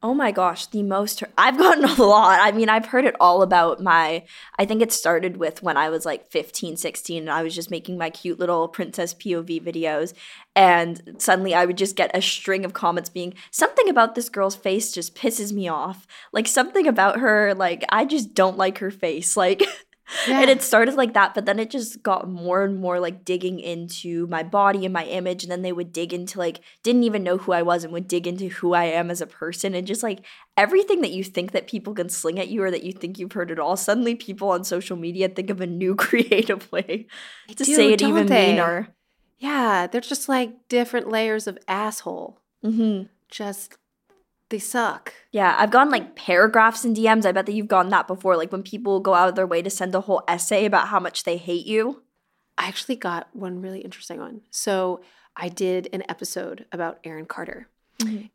[0.04, 2.40] Oh my gosh, the most I've gotten a lot.
[2.42, 4.26] I mean, I've heard it all about my
[4.60, 7.72] I think it started with when I was like 15, 16 and I was just
[7.72, 10.14] making my cute little princess POV videos
[10.56, 14.56] and suddenly I would just get a string of comments being something about this girl's
[14.58, 16.06] face just pisses me off.
[16.34, 19.38] Like something about her like I just don't like her face.
[19.38, 19.64] Like
[20.28, 20.42] Yeah.
[20.42, 23.60] and it started like that but then it just got more and more like digging
[23.60, 27.24] into my body and my image and then they would dig into like didn't even
[27.24, 29.88] know who i was and would dig into who i am as a person and
[29.88, 30.26] just like
[30.58, 33.32] everything that you think that people can sling at you or that you think you've
[33.34, 37.08] heard it all suddenly people on social media think of a new creative way
[37.48, 38.52] to do, say it even they?
[38.52, 38.90] meaner
[39.40, 42.40] Yeah, they're just like different layers of asshole.
[42.62, 43.76] hmm Just
[44.52, 45.14] they suck.
[45.32, 48.52] yeah i've gotten like paragraphs in dms i bet that you've gotten that before like
[48.52, 51.24] when people go out of their way to send a whole essay about how much
[51.24, 52.04] they hate you
[52.58, 54.42] I actually got one really interesting one.
[54.52, 55.02] So
[55.36, 57.68] I did an episode about Aaron Carter.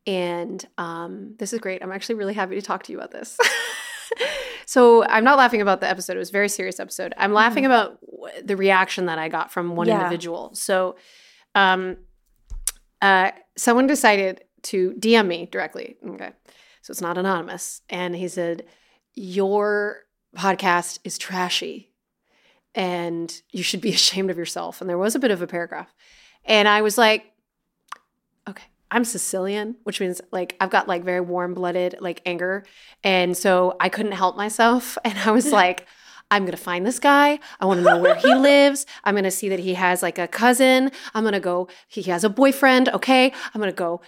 [0.05, 1.81] And um, this is great.
[1.83, 3.37] I'm actually really happy to talk to you about this.
[4.67, 6.17] so I'm not laughing about the episode.
[6.17, 7.15] It was a very serious episode.
[7.17, 9.99] I'm laughing about w- the reaction that I got from one Yeah.
[9.99, 10.51] individual.
[10.55, 10.97] So
[11.55, 11.99] um,
[13.01, 15.97] uh, someone decided to DM me directly.
[16.07, 16.31] Okay.
[16.83, 17.83] So it's not anonymous.
[17.89, 18.65] And he said,
[19.15, 20.05] Your
[20.37, 21.91] podcast is trashy
[22.77, 24.81] and you should be ashamed of yourself.
[24.81, 25.93] And there was a bit of a paragraph.
[26.45, 27.25] And I was like,
[28.49, 32.65] okay, I'm Sicilian, which means like I've got like very warm blooded like anger.
[33.03, 34.97] And so I couldn't help myself.
[35.05, 35.87] And I was like,
[36.31, 37.39] I'm going to find this guy.
[37.61, 38.85] I want to know where he lives.
[39.05, 40.91] I'm going to see that he has like a cousin.
[41.15, 42.89] I'm going to go, he has a boyfriend.
[42.89, 43.33] Okay.
[43.55, 44.01] I'm going to go.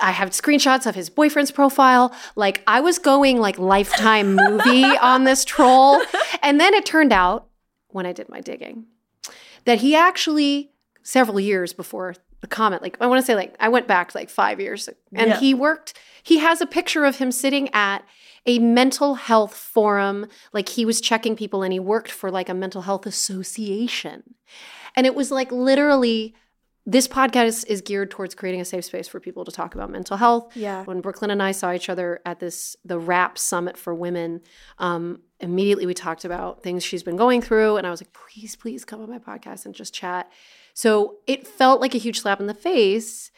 [0.00, 2.14] I have screenshots of his boyfriend's profile.
[2.36, 6.00] Like I was going like lifetime movie on this troll.
[6.42, 7.48] And then it turned out
[7.88, 8.86] when I did my digging
[9.64, 10.70] that he actually
[11.02, 14.30] several years before the comment like I want to say like I went back like
[14.30, 15.38] 5 years and Yeah.
[15.40, 18.02] he worked he has a picture of him sitting at
[18.46, 22.54] a mental health forum like he was checking people and he worked for like a
[22.54, 24.22] mental health association
[24.96, 26.34] and it was like literally
[26.90, 30.16] this podcast is geared towards creating a safe space for people to talk about mental
[30.16, 33.94] health yeah when Brooklynne and I saw each other at this the Wrap Summit for
[33.94, 34.40] Women,
[34.78, 38.56] um, immediately we talked about things she's been going through, and I was like, please,
[38.56, 40.30] please come on my podcast and just chat.
[40.74, 43.30] So it felt like a huge slap in the face,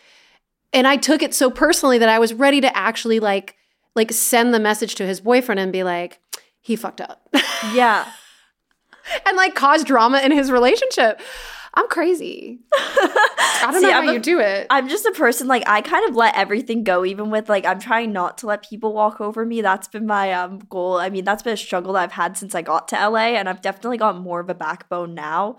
[0.73, 3.57] and I took it so personally that I was ready to actually like
[3.95, 6.21] like send the message to his boyfriend and be like,
[6.61, 7.29] he fucked up,
[7.75, 8.11] yeah
[9.27, 11.21] and like cause drama in his relationship.
[11.75, 12.61] I'm crazy.
[12.75, 14.67] I don't See, know how a- you do it.
[14.69, 17.79] I'm just a person like I kind of let everything go even with like I'm
[17.81, 19.63] trying not to let people walk over me.
[19.63, 20.99] That's been my um goal.
[20.99, 23.49] I mean, that's been a struggle that I've had since I got to LA and
[23.49, 25.57] I've definitely got more of a backbone now.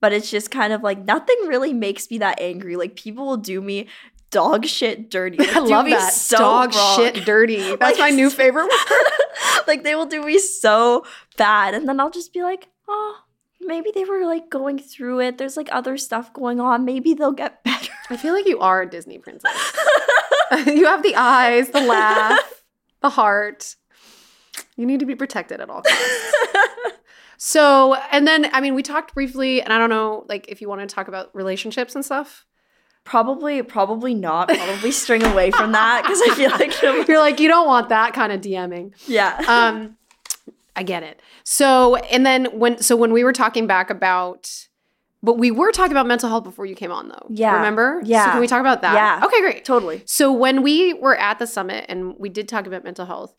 [0.00, 2.76] But it's just kind of like nothing really makes me that angry.
[2.76, 3.88] Like people will do me
[4.30, 5.38] dog shit dirty.
[5.44, 6.12] Like, I love that.
[6.12, 6.96] so Dog wrong.
[6.98, 7.56] shit dirty.
[7.76, 9.02] That's Like, my new favorite word.
[9.66, 11.04] like they will do me so
[11.36, 13.16] bad and then I'll just be like, "Oh,
[13.60, 15.38] maybe they were like going through it.
[15.38, 16.84] There's like other stuff going on.
[16.84, 19.52] Maybe they'll get better." I feel like you are a Disney princess.
[20.66, 22.62] you have the eyes, the laugh,
[23.02, 23.76] the heart.
[24.76, 26.32] You need to be protected at all costs.
[27.36, 30.68] so, and then, I mean, we talked briefly, and I don't know, like, if you
[30.68, 32.46] want to talk about relationships and stuff.
[33.04, 34.48] Probably, probably not.
[34.48, 38.14] Probably string away from that because I feel like You're like, you don't want that
[38.14, 38.92] kind of DMing.
[39.06, 39.42] yeah.
[39.46, 39.97] Um,
[40.78, 41.20] I get it.
[41.44, 44.50] So, and then when, so when we were talking back about,
[45.22, 47.26] but we were talking about mental health before you came on, though.
[47.30, 47.56] Yeah.
[47.56, 48.00] Remember?
[48.04, 48.30] So Yeah.
[48.30, 48.94] can we talk about that?
[48.94, 49.26] Yeah.
[49.26, 49.64] Okay, great.
[49.64, 50.02] totally.
[50.06, 53.34] So when we were at the summit and we did talk about mental health,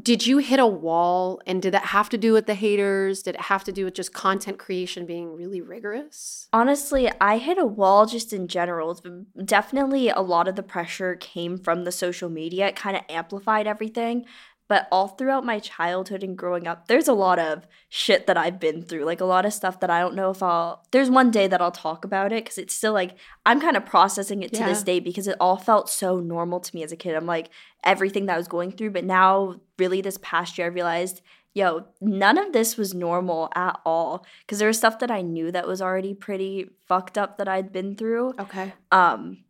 [0.00, 3.22] did you hit a wall and did that have to do with the haters?
[3.22, 6.48] Did it have to do with just content creation being really rigorous?
[6.52, 8.98] Honestly, I hit a wall just in general.
[9.44, 12.68] Definitely a lot of the pressure came from the social media.
[12.68, 14.24] It kind of amplified everything.
[14.68, 18.58] But all throughout my childhood and growing up, there's a lot of shit that I've
[18.58, 19.04] been through.
[19.04, 20.84] Like a lot of stuff that I don't know if I'll.
[20.92, 23.84] There's one day that I'll talk about it because it's still like I'm kind of
[23.84, 26.96] processing it to this day because it all felt so normal to me as a
[26.96, 27.14] kid.
[27.14, 27.50] I'm like
[27.84, 28.90] everything that I was going through.
[28.90, 31.20] But now, really, this past year, I realized
[31.54, 34.24] yo, none of this was normal at all.
[34.40, 37.72] Because there was stuff that I knew that was already pretty fucked up that I'd
[37.72, 38.34] been through.
[38.38, 38.72] Okay.
[38.90, 39.44] Um,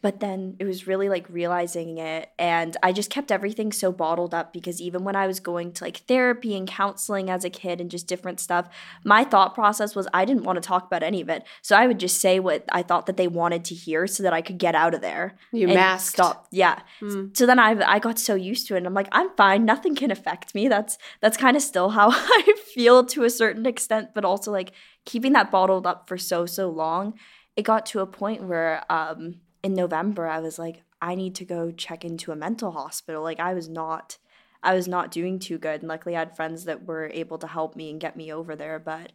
[0.00, 2.30] but then it was really like realizing it.
[2.38, 5.84] And I just kept everything so bottled up because even when I was going to
[5.84, 8.68] like therapy and counseling as a kid and just different stuff,
[9.04, 11.44] my thought process was I didn't want to talk about any of it.
[11.62, 14.32] So I would just say what I thought that they wanted to hear so that
[14.32, 15.36] I could get out of there.
[15.52, 16.14] You masked.
[16.14, 16.46] Stop.
[16.50, 16.80] Yeah.
[17.00, 17.36] Mm.
[17.36, 19.94] So then I I got so used to it and I'm like I'm fine nothing
[19.94, 24.10] can affect me that's that's kind of still how I feel to a certain extent
[24.14, 24.72] but also like
[25.04, 27.14] keeping that bottled up for so so long
[27.56, 29.36] it got to a point where um
[29.68, 33.38] in November I was like I need to go check into a mental hospital like
[33.38, 34.16] I was not
[34.62, 37.46] I was not doing too good and luckily I had friends that were able to
[37.46, 39.12] help me and get me over there but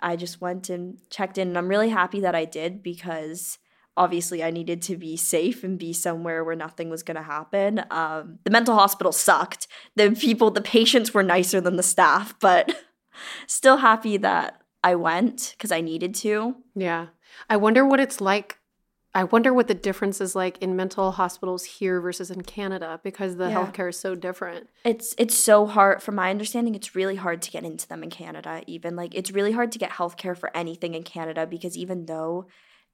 [0.00, 3.58] I just went and checked in and I'm really happy that I did because
[3.96, 7.84] obviously I needed to be safe and be somewhere where nothing was going to happen.
[7.90, 9.68] Um, the mental hospital sucked.
[9.94, 12.74] The people, the patients were nicer than the staff, but
[13.46, 16.56] still happy that I went because I needed to.
[16.74, 17.06] Yeah.
[17.48, 18.58] I wonder what it's like.
[19.16, 23.36] I wonder what the difference is like in mental hospitals here versus in Canada because
[23.36, 23.54] the Yeah.
[23.64, 24.68] healthcare is so different.
[24.84, 28.10] It's it's so hard from my understanding it's really hard to get into them in
[28.10, 32.06] Canada even like it's really hard to get healthcare for anything in Canada because even
[32.06, 32.46] though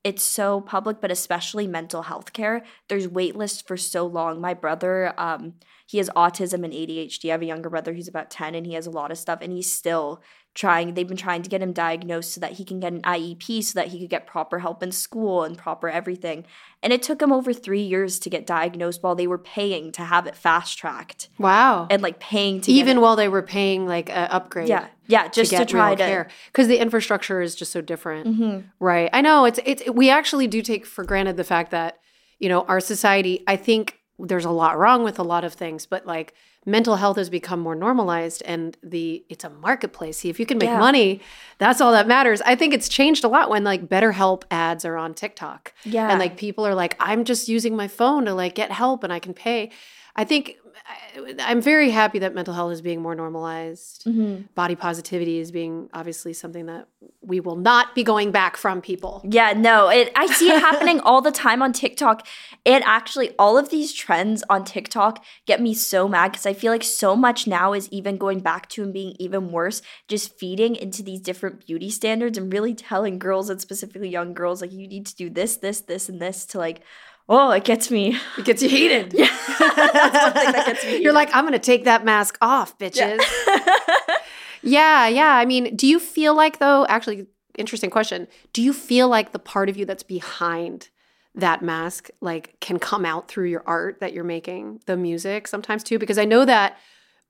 [0.04, 4.54] it's so public but especially mental health care there's wait lists for so long my
[4.54, 5.54] brother um
[5.86, 8.74] he has autism and ADHD I have a younger brother who's about 10 and he
[8.74, 10.22] has a lot of stuff and he's still
[10.54, 13.62] trying they've been trying to get him diagnosed so that he can get an IEP
[13.62, 16.44] so that he could get proper help in school and proper everything
[16.82, 20.02] and it took him over 3 years to get diagnosed while they were paying to
[20.02, 21.86] have it fast tracked Wow.
[21.88, 24.68] and like paying to get Even while they were paying like an upgrade.
[24.68, 28.26] yeah yeah just to, get try to because the infrastructure is just so different.
[28.26, 28.64] Mhm.
[28.80, 29.08] Right.
[29.12, 31.98] I know it's it's we actually do take for granted the fact that,
[32.40, 35.86] you know, our society, I think there's a lot wrong with a lot of things,
[35.86, 36.34] but like
[36.66, 40.18] mental health has become more normalized and the it's a marketplace.
[40.18, 40.78] See, if you can make Yeah.
[40.78, 41.20] money,
[41.58, 42.42] that's all that matters.
[42.42, 45.72] I think it's changed a lot when like BetterHelp ads are on TikTok.
[45.84, 49.02] yeah And like people are like, I'm just using my phone to like get help
[49.04, 49.70] and I can pay.
[50.16, 50.56] I think
[50.90, 54.52] I- I'm very happy that mental health is being more normalized Mhm.
[54.54, 56.86] body positivity is being obviously something that
[57.22, 59.22] we will not be going back from people.
[59.24, 62.26] yeah no it i see it happening all the time on tiktok
[62.64, 66.72] it actually all of these trends on tiktok get me so mad because i feel
[66.72, 70.74] like so much now is even going back to and being even worse just feeding
[70.76, 74.86] into these different beauty standards and really telling girls and specifically young girls like you
[74.88, 76.80] need to do this this this and this to like
[77.30, 79.12] oh it gets me It gets you heated.
[79.16, 82.36] yeah that's one thing that gets me You're like, I'm going to take that mask
[82.42, 83.20] off, bitches.
[84.62, 85.08] Yeah.
[85.08, 88.28] yeah, I mean, do you feel like though, actually interesting question.
[88.52, 90.90] Do you feel like the part of you that's behind
[91.34, 95.82] that mask like can come out through your art that you're making, the music sometimes
[95.82, 96.76] too because I know that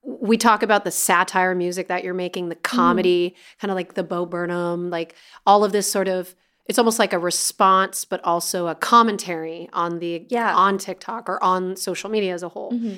[0.03, 2.77] we talk about the satire music that you're making, the mm-hmm.
[2.77, 6.35] comedy, kind of like the Bo Burnham, like all of this sort of
[6.71, 10.55] it's almost like a response but also a commentary on the Yeah.
[10.55, 12.71] on TikTok or on social media as a whole.
[12.71, 12.97] Mhm.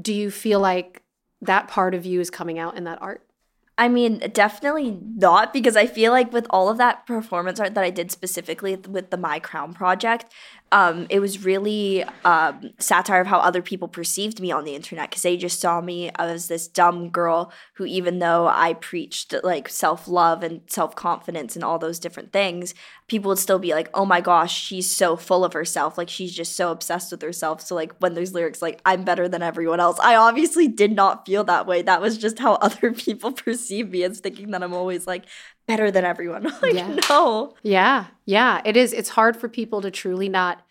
[0.00, 1.02] Do you feel like
[1.40, 3.22] that part of you is coming out in that art?
[3.78, 7.82] I mean, definitely not because I feel like with all of that performance art that
[7.82, 10.26] I did specifically with the My Crown project,
[10.74, 15.08] um, it was really um, satire of how other people perceived me on the internet
[15.08, 19.68] because they just saw me as this dumb girl who, even though I preached like
[19.68, 22.74] self love and self confidence and all those different things,
[23.06, 25.96] people would still be like, oh my gosh, she's so full of herself.
[25.96, 27.60] Like, she's just so obsessed with herself.
[27.60, 31.24] So, like, when there's lyrics like, I'm better than everyone else, I obviously did not
[31.24, 31.82] feel that way.
[31.82, 35.26] That was just how other people perceive me as thinking that I'm always like
[35.66, 36.42] better than everyone.
[36.62, 36.96] like, Yeah.
[37.08, 37.54] no.
[37.62, 38.92] Yeah, yeah, it is.
[38.92, 40.63] It's hard for people to truly not.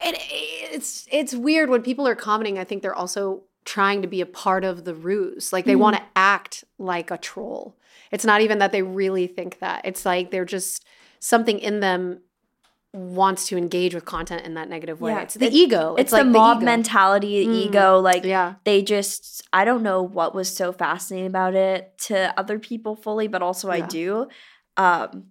[0.00, 2.58] And it's it's weird when people are commenting.
[2.58, 5.52] I think they're also trying to be a part of the ruse.
[5.52, 5.78] Like they Mhm.
[5.80, 7.76] want to act like a troll.
[8.12, 9.80] It's not even that they really think that.
[9.84, 10.84] It's like they're just
[11.18, 12.20] something in them
[12.92, 15.12] wants to engage with content in that negative way.
[15.12, 15.96] Yeah, It's the ego.
[15.98, 16.64] It's, like the mob ego.
[16.66, 18.00] mentality, the Mm, ego.
[18.00, 18.54] Like yeah.
[18.64, 23.26] they just I don't know what was so fascinating about it to other people fully,
[23.28, 24.28] but also I do.
[24.76, 25.24] Um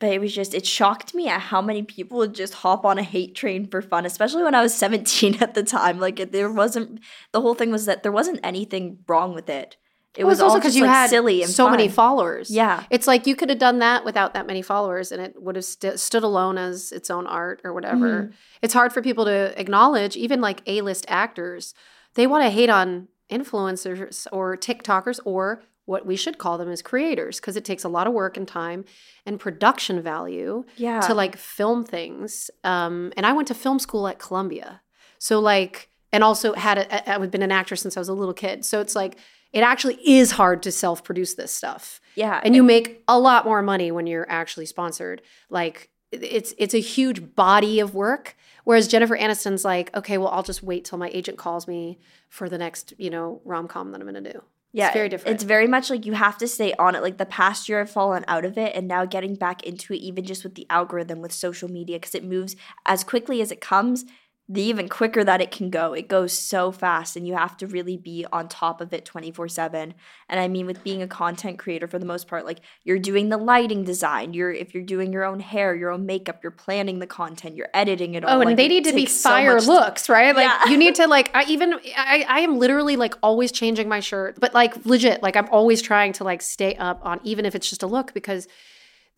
[0.00, 2.98] but it was just it shocked me at how many people would just hop on
[2.98, 5.98] a hate train for fun, especially when I was 17 at the time.
[5.98, 7.00] Like it, there wasn't
[7.32, 9.76] the whole thing was that there wasn't anything wrong with it.
[10.16, 12.50] It Well, was also all because you like had silly and so many followers.
[12.50, 12.82] Yeah.
[12.90, 15.64] it's like you could have done that without that many followers, and it would have
[15.64, 18.22] st- stood alone as its own art or whatever.
[18.22, 18.32] Mm-hmm.
[18.62, 21.72] It's hard for people to acknowledge, even like A-list actors.
[22.14, 26.82] They want to hate on influencers or TikTokers or what we should call them as
[26.82, 28.84] creators because it takes a lot of work and time
[29.26, 31.00] and production value Yeah.
[31.00, 32.50] to like film things.
[32.62, 34.82] Um, and I went to film school at Columbia.
[35.18, 38.34] So like, and also had a, I've been an actress since I was a little
[38.34, 38.64] kid.
[38.64, 39.16] So it's like,
[39.52, 42.00] it actually is hard to self-produce this stuff.
[42.14, 42.38] yeah.
[42.44, 45.22] And you make a lot more money when you're actually sponsored.
[45.48, 48.36] Like it's it's a huge body of work.
[48.64, 51.98] Whereas Jennifer Aniston's like, okay, well, I'll just wait till my agent calls me
[52.28, 54.42] for the next, you know, rom com that I'm gonna do.
[54.72, 55.34] Yeah, it's very different.
[55.34, 57.02] It's very much like you have to stay on it.
[57.02, 59.98] Like the past year, I've fallen out of it, and now getting back into it,
[59.98, 62.54] even just with the algorithm with social media, because it moves
[62.84, 64.04] as quickly as it comes.
[64.50, 67.66] The even quicker that it can go, it goes so fast, and you have to
[67.66, 69.92] really be on top of it twenty four seven.
[70.26, 73.28] And I mean, with being a content creator, for the most part, like you're doing
[73.28, 76.98] the lighting design, you're if you're doing your own hair, your own makeup, you're planning
[76.98, 78.38] the content, you're editing it all.
[78.38, 80.34] Oh, and like, they need to be so fire much- looks, right?
[80.34, 80.70] Like Yeah.
[80.70, 84.40] you need to like I even I, I am literally like always changing my shirt,
[84.40, 87.68] but like legit, like I'm always trying to like stay up on even if it's
[87.68, 88.48] just a look because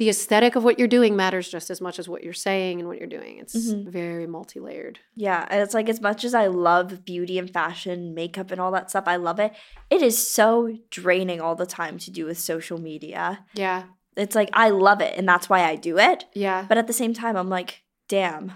[0.01, 2.89] the aesthetic of what you're doing matters just as much as what you're saying and
[2.89, 3.39] what you're doing.
[3.39, 3.91] It's Mm-hmm.
[3.91, 4.99] very multi-layered.
[5.15, 8.73] Yeah, and it's like as much as I love beauty and fashion, makeup and all
[8.73, 9.53] that stuff, I love it.
[9.91, 13.45] It is so draining all the time to do with social media.
[13.55, 13.85] Yeah.
[14.17, 16.25] It's like I love it and that's why I do it.
[16.35, 16.65] Yeah.
[16.69, 18.53] But at the same time, I'm like, damn.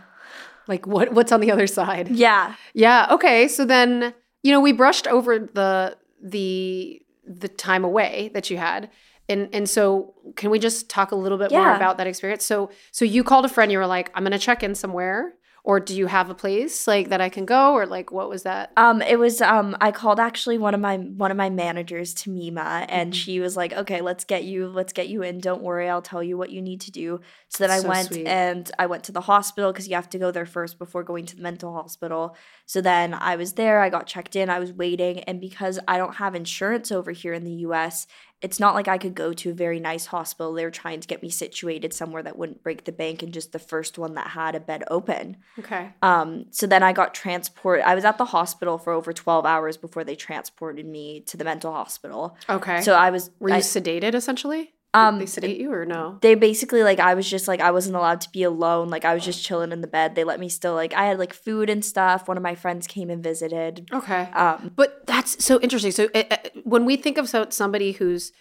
[0.67, 2.09] like what what's on the other side?
[2.09, 2.55] Yeah.
[2.73, 3.07] Yeah.
[3.11, 3.49] Okay.
[3.49, 8.91] So then, you know, we brushed over the the the time away that you had.
[9.29, 12.45] And and so can we just talk a little bit more about that experience?
[12.45, 15.35] So so you called a friend, you were like, I'm gonna check in somewhere.
[15.67, 17.73] Or do you have a place like that I can go?
[17.73, 18.71] Or like what was that?
[18.77, 22.31] Um, it was um I called actually one of my one of my managers to
[22.31, 23.17] Mima and Mm-hmm.
[23.17, 25.39] she was like, Okay, let's get you let's get you in.
[25.39, 27.19] Don't worry, I'll tell you what you need to do.
[27.49, 28.27] So then I went sweet.
[28.27, 31.25] and I went to the hospital because you have to go there first before going
[31.25, 32.37] to the mental hospital.
[32.67, 35.97] So then I was there, I got checked in, I was waiting, and because I
[35.97, 38.07] don't have insurance over here in the US,
[38.45, 40.53] it's not like I could go to a very nice hospital.
[40.53, 43.53] They were trying to get me situated somewhere that wouldn't break the bank and just
[43.53, 45.39] the first one that had a bed open.
[45.59, 45.95] Okay.
[46.03, 47.87] Um, so then I got transported.
[47.87, 51.45] I was at the hospital for over 12 hours before they transported me to the
[51.45, 52.37] mental hospital.
[52.51, 52.83] Okay.
[52.83, 54.74] So I was were you I- sedated essentially?
[54.95, 56.19] Um, they sedate you or no?
[56.21, 58.89] they basically like I was just like I wasn't allowed to be alone.
[58.89, 60.15] Like I was just chilling in the bed.
[60.15, 62.29] They let me still like I had like food and stuff.
[62.29, 63.89] One of my friends came and visited.
[63.93, 64.31] Okay.
[64.33, 65.91] Um, But that's so interesting.
[65.93, 68.33] So uh, when we think of so, somebody who's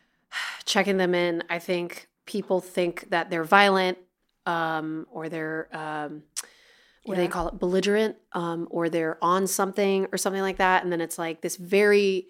[0.64, 3.98] checking them in, I think people think that they're violent
[4.44, 6.22] um, or they're um,
[7.04, 10.82] what do they call it, belligerent, um, or they're on something or something like that,
[10.82, 12.26] and then it's like this very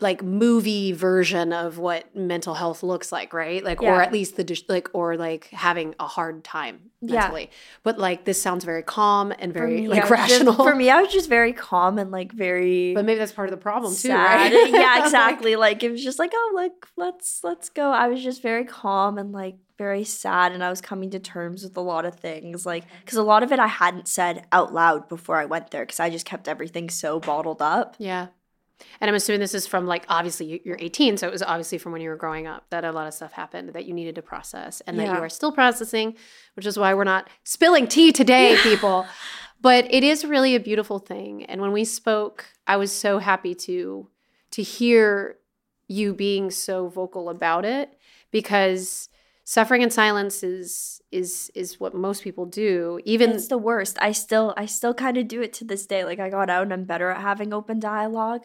[0.00, 3.64] like movie version of what mental health looks like, right?
[3.64, 7.22] Like, or at least the like, or like having a hard time Yeah.
[7.22, 7.50] mentally.
[7.82, 10.54] But like, this sounds very calm and very me, like was just- rational.
[10.54, 13.50] for me, I was just very calm and like very But maybe that's part of
[13.52, 14.52] the problem too, right?
[14.70, 15.56] yeah, exactly.
[15.56, 17.90] like it was just like, oh, like let's let's go.
[17.90, 21.62] I was just very calm and like very sad, and I was coming to terms
[21.64, 24.72] with a lot of things, like because a lot of it I hadn't said out
[24.72, 27.96] loud before I went there, because I just kept everything so bottled up.
[27.98, 28.28] yeah.
[29.00, 31.78] And I'm assuming this is from like obviously you- you're 18, so it was obviously
[31.78, 34.14] from when you were growing up that a lot of stuff happened that you needed
[34.16, 36.16] to process and that you are still processing,
[36.54, 39.06] which is why we're not spilling tea today, people.
[39.60, 41.44] But it is really a beautiful thing.
[41.46, 44.08] And when we spoke, I was so happy to
[44.52, 45.36] to hear
[45.88, 47.98] you being so vocal about it
[48.30, 49.08] because
[49.48, 53.00] suffering in silence is is is what most people do.
[53.04, 53.96] Even It's the worst.
[54.02, 56.04] I still I still kind of do it to this day.
[56.04, 58.42] Like I got out and I'm better at having open dialogue,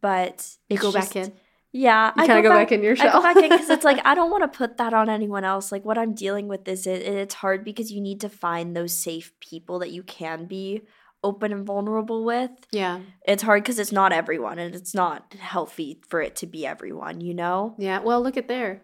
[0.00, 1.32] but you go just- back in.
[1.76, 3.22] Yeah, You kinda go back in your I go shell.
[3.22, 5.72] back in because it's like I don't want to put that on anyone else.
[5.72, 8.96] Like what I'm dealing with is it, it's hard because you need to find those
[8.96, 10.82] safe people that you can be
[11.24, 12.50] open and vulnerable with.
[12.70, 13.00] Yeah.
[13.26, 17.20] It's hard because it's not everyone, and it's not healthy for it to be everyone.
[17.20, 17.74] You know?
[17.76, 17.98] Yeah.
[18.00, 18.82] Well, look at there.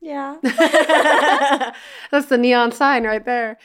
[0.00, 0.36] Yeah.
[2.10, 3.58] That's the neon sign right there.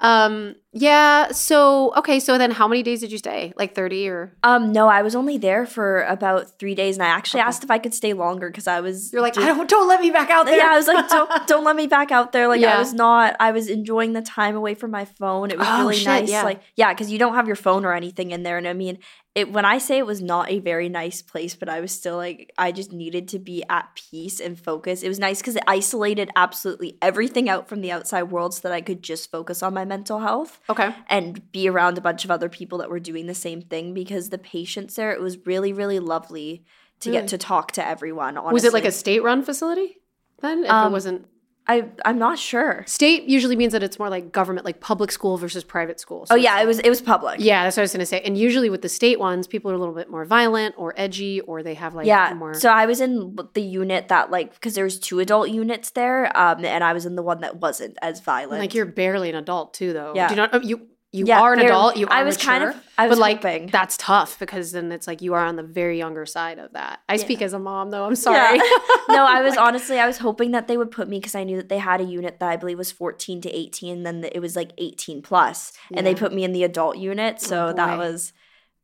[0.00, 1.32] Um, yeah.
[1.32, 2.20] So okay.
[2.20, 3.52] So then, how many days did you stay?
[3.56, 4.36] Like thirty or?
[4.44, 7.48] Um, no, I was only there for about three days, and I actually Okay.
[7.48, 9.12] asked if I could stay longer because I was.
[9.12, 9.68] You're like, just- I don't.
[9.68, 10.56] Don't let me back out there.
[10.58, 12.46] Yeah, I was like, don't don't let me back out there.
[12.48, 12.76] Like Yeah.
[12.76, 13.34] I was not.
[13.40, 15.50] I was enjoying the time away from my phone.
[15.50, 16.30] It was Oh, really shit, nice.
[16.30, 16.42] yeah.
[16.42, 18.58] Like yeah, because you don't have your phone or anything in there.
[18.58, 18.98] And I mean,
[19.34, 22.16] it when I say it was not a very nice place, but I was still
[22.16, 25.02] like, I just needed to be at peace and focus.
[25.02, 28.72] It was nice because it isolated absolutely everything out from the outside world, so that
[28.72, 30.94] I could just focus on my mental health okay.
[31.08, 33.94] and be around a bunch of other people that were doing the same thing.
[33.94, 36.64] Because the patients there, it was really really lovely
[37.00, 37.22] to Really?
[37.22, 38.36] get to talk to everyone.
[38.36, 38.52] Honestly.
[38.54, 39.96] Was it like a state-run facility?
[40.40, 41.26] Then, if it Um, wasn't
[41.68, 42.82] I I'm not sure.
[42.86, 46.24] state, usually means that it's more like government, like public school versus private school.
[46.26, 47.40] So Oh yeah, it was it was public.
[47.40, 48.20] Yeah, that's what I was gonna say.
[48.22, 51.40] And usually with the state ones, people are a little bit more violent or edgy,
[51.42, 52.32] or they have like yeah.
[52.34, 52.54] more.
[52.54, 56.36] So I was in the unit that like because there was two adult units there,
[56.36, 58.60] um, and I was in the one that wasn't as violent.
[58.60, 60.12] like you're barely an adult too, though.
[60.14, 60.28] Yeah.
[60.28, 60.50] Do you not?
[60.54, 61.96] oh, You you Yeah, are an adult.
[61.96, 63.68] You are I was kind of- I was but like hoping.
[63.68, 67.00] that's tough because then it's like you are on the very younger side of that.
[67.08, 68.04] I speak as a mom though.
[68.04, 68.16] I'm Yeah.
[68.16, 68.58] sorry.
[69.08, 71.56] no, I was honestly I was hoping that they would put me because I knew
[71.56, 74.54] that they had a unit that I believe was 14 to 18, then it was
[74.54, 77.40] like 18 plus, and they put me in the adult unit.
[77.40, 78.32] So Oh, that was.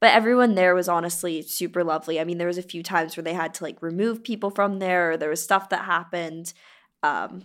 [0.00, 2.20] But everyone there was honestly super lovely.
[2.20, 4.78] I mean, there was a few times where they had to like remove people from
[4.78, 6.52] there, or there was stuff that happened.
[7.02, 7.44] Um,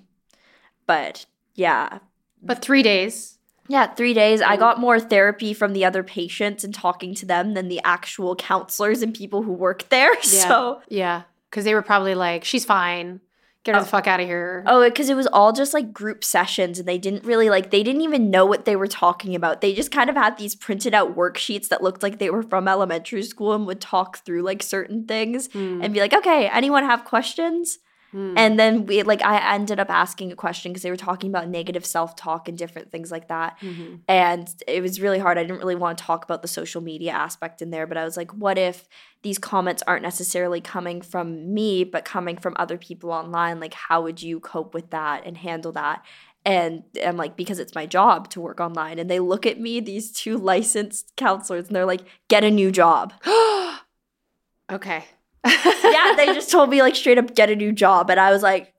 [0.85, 1.25] but
[1.55, 1.99] yeah,
[2.41, 3.37] but three days.
[3.69, 4.41] Yeah, three days.
[4.41, 4.59] I Mm.
[4.59, 9.01] got more therapy from the other patients and talking to them than the actual counselors
[9.01, 10.11] and people who work there.
[10.23, 10.47] Yeah.
[10.47, 13.21] So, yeah, because they were probably like, she's fine.
[13.65, 14.63] Get her the fuck out of here.
[14.67, 17.83] oh, because it was all just like group sessions and they didn't really like, they
[17.83, 19.59] didn't even know what they were talking about.
[19.59, 22.69] They just kind of had these printed out worksheets that looked like they were from
[22.69, 25.81] elementary school and would talk through like certain things Hmm.
[25.83, 27.79] and be like, okay, anyone have questions?
[28.11, 28.33] Hmm.
[28.37, 31.47] And then we like I ended up asking a question because they were talking about
[31.47, 33.59] negative self-talk and different things like that.
[33.59, 33.99] Mhm.
[34.07, 35.37] And it was really hard.
[35.37, 38.03] I didn't really want to talk about the social media aspect in there, but I
[38.05, 38.87] was like, what if
[39.21, 43.59] these comments aren't necessarily coming from me, but coming from other people online?
[43.59, 46.03] Like, how would you cope with that and handle that?
[46.45, 48.97] And I'm like, because it's my job to work online.
[48.97, 52.71] And they look at me, these two licensed counselors, and they're like, get a new
[52.71, 53.13] job.
[54.71, 55.05] okay.
[55.45, 58.09] yeah, they just told me like straight up get a new job.
[58.09, 58.73] And I was like,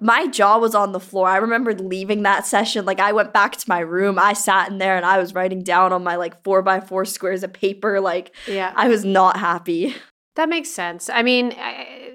[0.00, 1.28] my jaw was on the floor.
[1.28, 2.84] I remember leaving that session.
[2.84, 4.18] Like I went back to my room.
[4.18, 7.04] I sat in there and I was writing down on my like four by four
[7.04, 8.00] squares of paper.
[8.00, 8.72] Like Yeah.
[8.74, 9.94] I was not happy.
[10.36, 11.10] That makes sense.
[11.10, 12.09] I mean, I,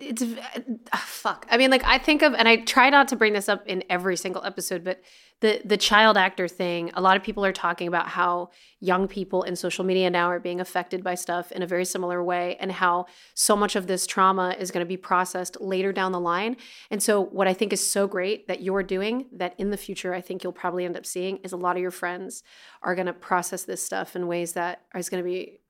[0.00, 1.46] it's uh, fuck.
[1.50, 3.84] I mean, like I think of, and I try not to bring this up in
[3.90, 5.00] every single episode, but
[5.40, 6.90] the the child actor thing.
[6.94, 10.40] A lot of people are talking about how young people in social media now are
[10.40, 14.06] being affected by stuff in a very similar way, and how so much of this
[14.06, 16.56] trauma is going to be processed later down the line.
[16.90, 20.14] And so, what I think is so great that you're doing, that in the future,
[20.14, 22.42] I think you'll probably end up seeing, is a lot of your friends
[22.82, 25.60] are going to process this stuff in ways that is going to be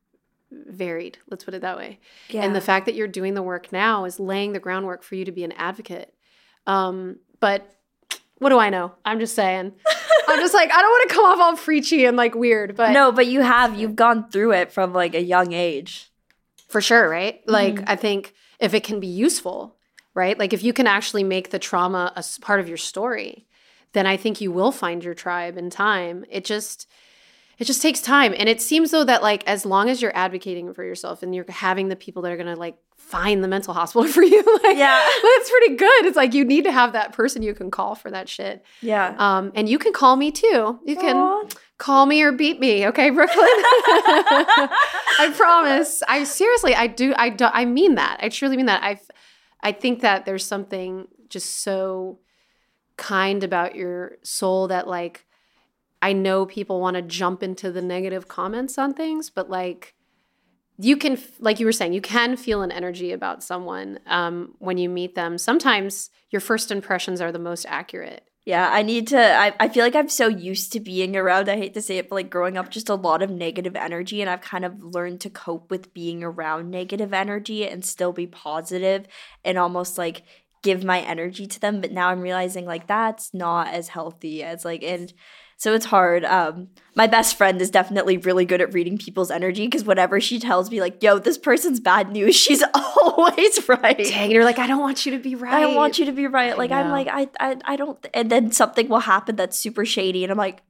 [0.50, 1.18] varied.
[1.28, 1.98] Let's put it that way.
[2.28, 2.42] Yeah.
[2.44, 5.24] And the fact that you're doing the work now is laying the groundwork for you
[5.24, 6.12] to be an advocate.
[6.66, 7.70] Um, but
[8.38, 8.92] what do I know?
[9.04, 9.72] I'm just saying.
[10.28, 12.92] I'm just like, I don't want to come off all preachy and like weird, but
[12.92, 16.06] no, but you have you've gone through it from like a young age.
[16.68, 17.40] for sure, right?
[17.48, 17.84] Like, Mhm.
[17.88, 19.76] I think if it can be useful,
[20.14, 20.38] right?
[20.38, 23.46] Like, if you can actually make the trauma a part of your story,
[23.92, 26.24] then I think you will find your tribe in time.
[26.30, 26.86] It just,
[27.60, 28.34] it just takes time.
[28.36, 31.44] And it seems though that like as long as you're advocating for yourself and you're
[31.48, 35.06] having the people that are gonna like find the mental hospital for you, like Yeah.
[35.22, 36.06] that's pretty good.
[36.06, 38.64] It's like you need to have that person you can call for that shit.
[38.80, 39.14] Yeah.
[39.18, 40.80] Um, and you can call me too.
[40.86, 41.44] You can Aw.
[41.78, 43.46] call me or beat me, okay, Brooklynne?
[45.18, 46.02] I promise.
[46.08, 48.20] I seriously, I do, I do, I mean that.
[48.22, 48.82] I truly mean that.
[48.82, 48.98] I,
[49.62, 52.20] I think that there's something just so
[52.96, 55.26] kind about your soul that like
[56.02, 59.94] I know people want to jump into the negative comments on things, but like
[60.78, 64.78] you can, like you were saying, you can feel an energy about someone um, when
[64.78, 65.36] you meet them.
[65.36, 68.26] Sometimes your first impressions are the most accurate.
[68.46, 69.18] Yeah, I need to.
[69.18, 71.50] I, I feel like I'm so used to being around.
[71.50, 74.22] I hate to say it, but like growing up, just a lot of negative energy.
[74.22, 78.26] And I've kind of learned to cope with being around negative energy and still be
[78.26, 79.06] positive
[79.44, 80.22] and almost like
[80.62, 81.82] give my energy to them.
[81.82, 85.12] But now I'm realizing like that's not as healthy as like, and
[85.60, 86.24] so it's hard.
[86.24, 90.38] Um, my best friend is definitely really good at reading people's energy because whenever she
[90.38, 93.98] tells me, like, yo, this person's bad news, she's always right.
[93.98, 95.52] Dang, you're like, I don't want you to be right.
[95.52, 96.56] I don't want you to be right.
[96.56, 97.98] Like I'm like I, I I don't.
[98.14, 100.62] And then something will happen that's super shady, and I'm like,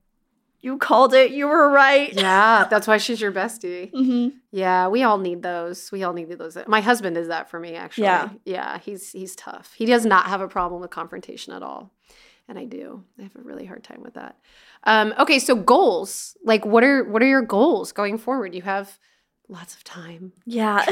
[0.61, 1.31] you called it.
[1.31, 2.13] You were right.
[2.13, 3.91] Yeah, that's why she's your bestie.
[3.95, 5.93] hmm Yeah, we all need those.
[5.93, 6.59] We all need those.
[6.67, 8.07] My husband is that for me, actually.
[8.07, 8.31] Yeah.
[8.45, 8.79] yeah.
[8.79, 9.73] He's he's tough.
[9.77, 11.93] He does not have a problem with confrontation at all,
[12.49, 13.05] and I do.
[13.21, 14.35] I have a really hard time with that.
[14.85, 16.37] Um, okay, so goals.
[16.45, 18.55] Like, what are what are your goals going forward?
[18.55, 18.99] You have
[19.49, 20.33] lots of time.
[20.47, 20.85] Yeah.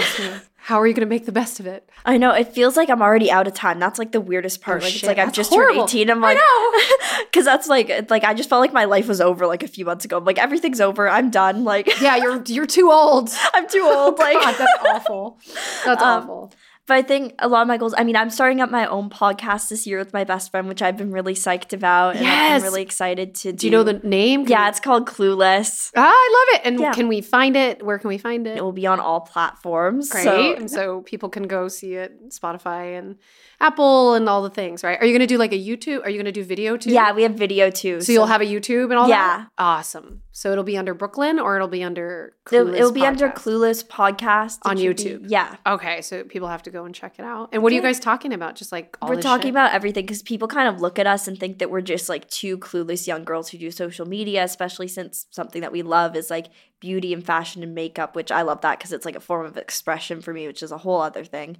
[0.56, 1.88] How are you going to make the best of it?
[2.04, 2.32] I know.
[2.32, 3.78] It feels like I'm already out of time.
[3.78, 4.82] That's like the weirdest part.
[4.82, 5.86] Oh, like shit, it's like I've just horrible.
[5.86, 6.10] turned 18.
[6.10, 9.46] I'm I like, because that's like, like I just felt like my life was over
[9.46, 10.18] like a few months ago.
[10.18, 11.08] I'm like, everything's over.
[11.08, 11.62] I'm done.
[11.64, 13.30] Like, Yeah, you're you're too old.
[13.54, 14.18] I'm too old.
[14.18, 15.38] Like, God, that's awful.
[15.84, 16.52] That's Um, awful.
[16.88, 19.10] But I think a lot of my goals, I mean, I'm starting up my own
[19.10, 22.16] podcast this year with my best friend, which I've been really psyched about.
[22.16, 22.62] And Yes.
[22.62, 23.58] really excited to do.
[23.58, 24.44] Do you know the name?
[24.44, 25.92] Can Yeah, we- it's called Clueless.
[25.94, 26.66] Ah, I love it.
[26.66, 26.92] And Yeah.
[26.92, 27.84] can we find it?
[27.84, 28.56] Where can we find it?
[28.56, 30.08] It will be on all platforms.
[30.10, 30.24] Great.
[30.24, 33.16] So, and so people can go see it, Spotify and
[33.60, 34.98] Apple and all the things, right?
[35.00, 36.02] Are you going to do like a YouTube?
[36.04, 36.90] Are you going to do video too?
[36.90, 38.00] yeah, we have video too.
[38.00, 39.16] So, you'll have a YouTube and all Yeah.
[39.38, 39.46] that?
[39.58, 40.22] Awesome.
[40.38, 43.84] So it'll be under Brooklynne or it'll be under It'll, Clueless it'll be under Clueless
[43.84, 45.24] Podcast On should be- YouTube.
[45.26, 45.56] yeah.
[45.66, 47.48] Okay, so people have to go and check it out.
[47.52, 48.54] And what are you guys talking about?
[48.54, 49.50] Just like all we're this talking shit?
[49.50, 52.30] about everything because people kind of look at us and think that we're just like
[52.30, 56.30] two clueless young girls who do social media, especially since something that we love is
[56.30, 56.46] like
[56.78, 59.56] beauty and fashion and makeup, which I love that because it's like a form of
[59.56, 61.56] expression for me, which is a whole other thing.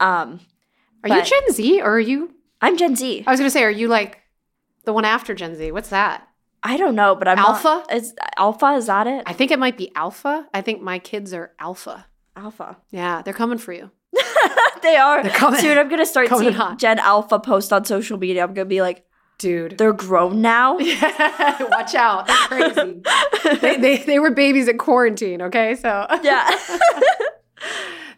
[0.00, 0.40] Um,
[1.04, 2.34] Are you Gen Z or are you?
[2.60, 3.22] I'm Gen Z.
[3.24, 4.18] I was going to say, are you like
[4.84, 5.70] the one after Gen Z?
[5.70, 6.26] What's that?
[6.66, 7.94] I don't know, but I'm not- Alpha?
[7.94, 8.66] is Alpha?
[8.74, 9.22] Is that it?
[9.26, 10.46] I think it might be Alpha.
[10.52, 12.06] I think my kids are Alpha.
[12.34, 12.76] Alpha.
[12.90, 13.90] Yeah, they're coming for you.
[14.82, 15.22] they are.
[15.22, 16.78] They're coming- Soon I'm gonna start seeing hot.
[16.78, 18.42] Gen Alpha post on social media.
[18.42, 19.04] I'm gonna be like,
[19.38, 19.78] Dude.
[19.78, 20.78] they're grown now.
[20.90, 22.26] Yeah, Watch out.
[22.26, 23.02] They're crazy.
[23.60, 25.74] they, they, they were babies in quarantine, okay?
[25.76, 26.50] So yeah.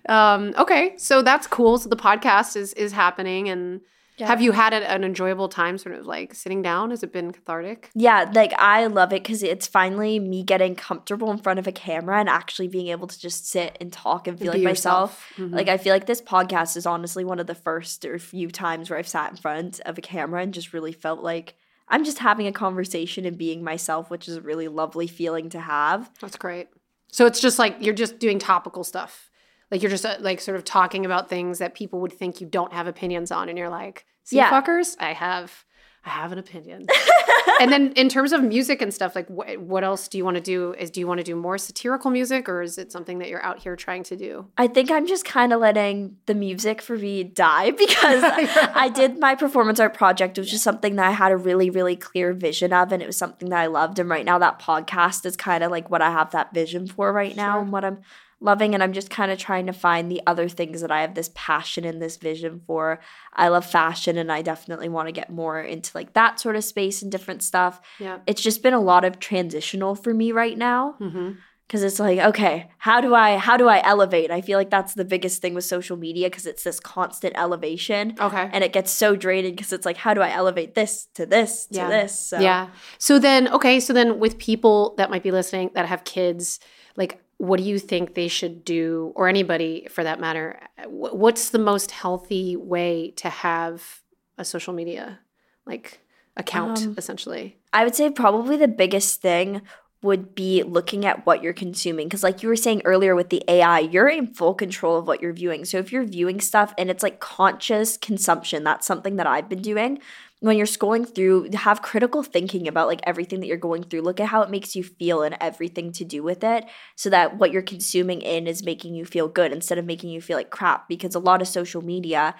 [0.08, 1.78] um okay, so that's cool.
[1.78, 3.80] So the podcast is is happening and
[4.18, 4.26] Yeah.
[4.26, 6.90] have you had an enjoyable time sort of like sitting down?
[6.90, 7.90] Has it been cathartic?
[7.94, 11.72] Yeah, like I love it because it's finally me getting comfortable in front of a
[11.72, 15.30] camera and actually being able to just sit and talk and feel Be like myself.
[15.36, 15.50] yourself.
[15.52, 15.54] Mhm.
[15.54, 18.90] Like I feel like this podcast is honestly one of the first or few times
[18.90, 21.54] where I've sat in front of a camera and just really felt like
[21.88, 25.60] I'm just having a conversation and being myself, which is a really lovely feeling to
[25.60, 26.10] have.
[26.20, 26.68] That's great.
[27.10, 29.27] So it's just like you're just doing topical stuff.
[29.70, 32.46] Like you're just uh, like sort of talking about things that people would think you
[32.46, 34.50] don't have opinions on, and you're like, "See, Yeah.
[34.50, 35.64] fuckers, I have,
[36.04, 36.86] I have an opinion."
[37.60, 40.36] and then in terms of music and stuff, like what what else do you want
[40.36, 40.74] to do?
[40.78, 43.42] Is do you want to do more satirical music, or is it something that you're
[43.42, 44.46] out here trying to do?
[44.56, 49.18] I think I'm just kind of letting the music for me die because I did
[49.18, 52.72] my performance art project, which is something that I had a really, really clear vision
[52.72, 53.98] of, and it was something that I loved.
[53.98, 57.12] And right now, that podcast is kind of like what I have that vision for
[57.12, 57.62] right now Sure.
[57.62, 57.98] and what I'm
[58.40, 58.74] loving.
[58.74, 61.30] And I'm just kind of trying to find the other things that I have this
[61.34, 63.00] passion and this vision for.
[63.32, 66.64] I love fashion, and I definitely want to get more into like that sort of
[66.64, 67.80] space and different stuff.
[67.98, 68.18] Yeah.
[68.26, 71.32] It's just been a lot of transitional for me right now Mm-hmm.
[71.66, 74.94] because it's like okay how do i how do i elevate i feel like that's
[74.94, 78.48] the biggest thing with social media because it's this constant elevation Okay.
[78.52, 81.66] and it gets so draining because it's like how do i elevate this to this
[81.66, 81.88] to Yeah.
[81.88, 82.68] this so Yeah.
[82.98, 86.58] So then, okay, so then with people that might be listening that have kids,
[86.96, 90.60] like, what do you think they should do, or anybody for that matter?
[90.86, 94.00] What's the most healthy way to have
[94.36, 95.20] a social media
[95.66, 96.00] like
[96.36, 97.56] account, Um, essentially?
[97.72, 99.60] i would say probably the biggest thing
[100.00, 103.42] would be looking at what you're consuming because like you were saying earlier with the
[103.48, 106.88] ai you're in full control of what you're viewing so if you're viewing stuff and
[106.88, 109.98] it's like conscious consumption that's something that i've been doing
[110.40, 114.02] when you're scrolling through have critical thinking about like everything that you're going through.
[114.02, 116.64] Look at how it makes you feel and everything to do with it
[116.94, 120.20] so that what you're consuming in is making you feel good instead of making you
[120.20, 122.34] feel like crap because a lot of social media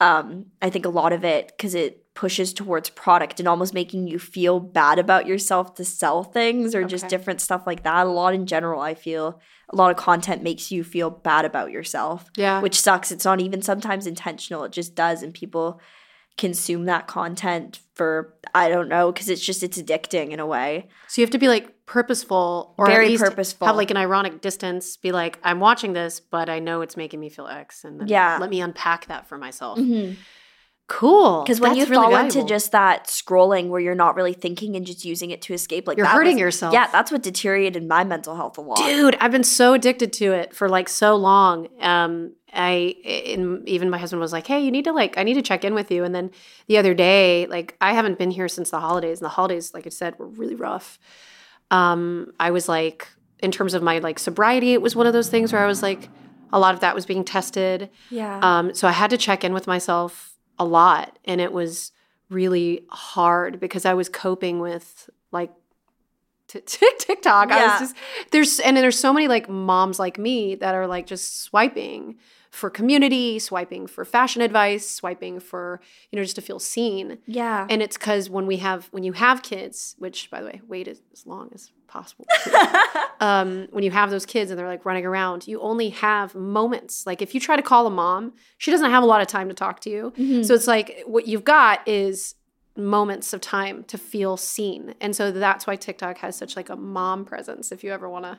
[0.00, 4.08] um i think a lot of it because it pushes towards product and almost making
[4.08, 8.06] you feel bad about yourself to sell things or just different stuff like that.
[8.06, 9.40] A lot in general i feel
[9.70, 12.60] a lot of content makes you feel bad about yourself Yeah.
[12.60, 13.12] which sucks.
[13.12, 14.64] It's not even sometimes intentional.
[14.64, 15.22] It just does.
[15.22, 15.80] And people
[16.36, 20.88] consume that content for i don't know because it's just it's addicting in a way
[21.06, 23.66] so you have to be like purposeful, or Very purposeful.
[23.66, 24.96] Have like an ironic distance.
[24.96, 28.08] Be like, I'm watching this, but I know it's making me feel X, and then
[28.08, 28.38] Yeah.
[28.40, 29.76] let me unpack that for myself.
[29.76, 30.16] because
[30.86, 31.42] Cool.
[31.42, 34.76] Because when That's you really fall into just that scrolling where you're not really thinking
[34.76, 36.72] and just using it to escape like You're that hurting was- yourself.
[36.74, 40.32] yeah that's what deteriorated my mental health a lot Dude, I've been so addicted to
[40.32, 41.68] it for like so long.
[41.80, 45.34] Um, I and even my husband was like, "Hey, you need to like, I need
[45.34, 46.30] to check in with you." And then
[46.66, 49.86] the other day, like, I haven't been here since the holidays, and the holidays, like
[49.86, 50.98] I said, were really rough.
[51.70, 53.08] Um, I was like,
[53.40, 55.82] in terms of my like sobriety, it was one of those things where I was
[55.82, 56.08] like,
[56.52, 57.90] a lot of that was being tested.
[58.10, 61.90] yeah Um, so I had to check in with myself a lot, and it was
[62.30, 65.50] really hard because I was coping with like
[66.48, 67.50] t- t- TikTok.
[67.50, 67.70] I Yeah.
[67.72, 67.96] was just
[68.30, 72.16] there's and there's so many like moms like me that are like just swiping
[72.54, 75.80] for community, swiping for fashion advice, swiping for,
[76.10, 77.18] you know, just to feel seen.
[77.26, 77.66] Yeah.
[77.68, 80.86] And it's because when we have when you have kids, which by the way, wait
[80.86, 82.26] as, as long as possible.
[83.20, 87.06] um, when you have those kids and they're like running around, you only have moments.
[87.06, 89.48] Like if you try to call a mom, she doesn't have a lot of time
[89.48, 90.12] to talk to you.
[90.44, 92.36] So it's like what you've got is
[92.76, 94.94] moments of time to feel seen.
[95.00, 97.72] And so that's why TikTok has such like a mom presence.
[97.72, 98.38] If you ever want to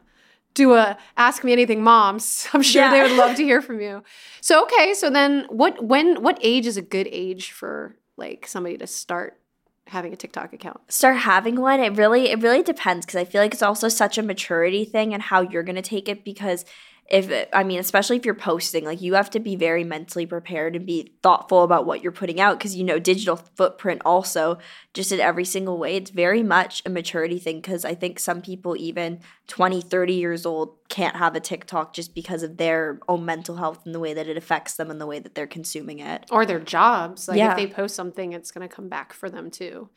[0.56, 4.03] do a ask me anything moms, I'm sure they would love to hear from you.
[4.41, 8.78] So okay, so then what when what age is a good age for like somebody
[8.78, 9.39] to start
[9.88, 10.80] having a TikTok account?
[10.91, 14.18] start having one it really it really depends because i feel like it's also such
[14.18, 16.66] a maturity thing and how you're going to take it because
[17.08, 20.76] if i mean especially if you're posting like you have to be very mentally prepared
[20.76, 24.58] and be thoughtful about what you're putting out because you know digital footprint also
[24.93, 28.41] just in every single way it's very much a maturity thing because i think some
[28.41, 33.24] people even 20 30 years old can't have a tiktok just because of their own
[33.24, 35.99] mental health and the way that it affects them and the way that they're consuming
[35.99, 37.28] it or their jobs.
[37.28, 37.51] Like Yeah.
[37.51, 39.89] if they post something, it's going to come back for them too.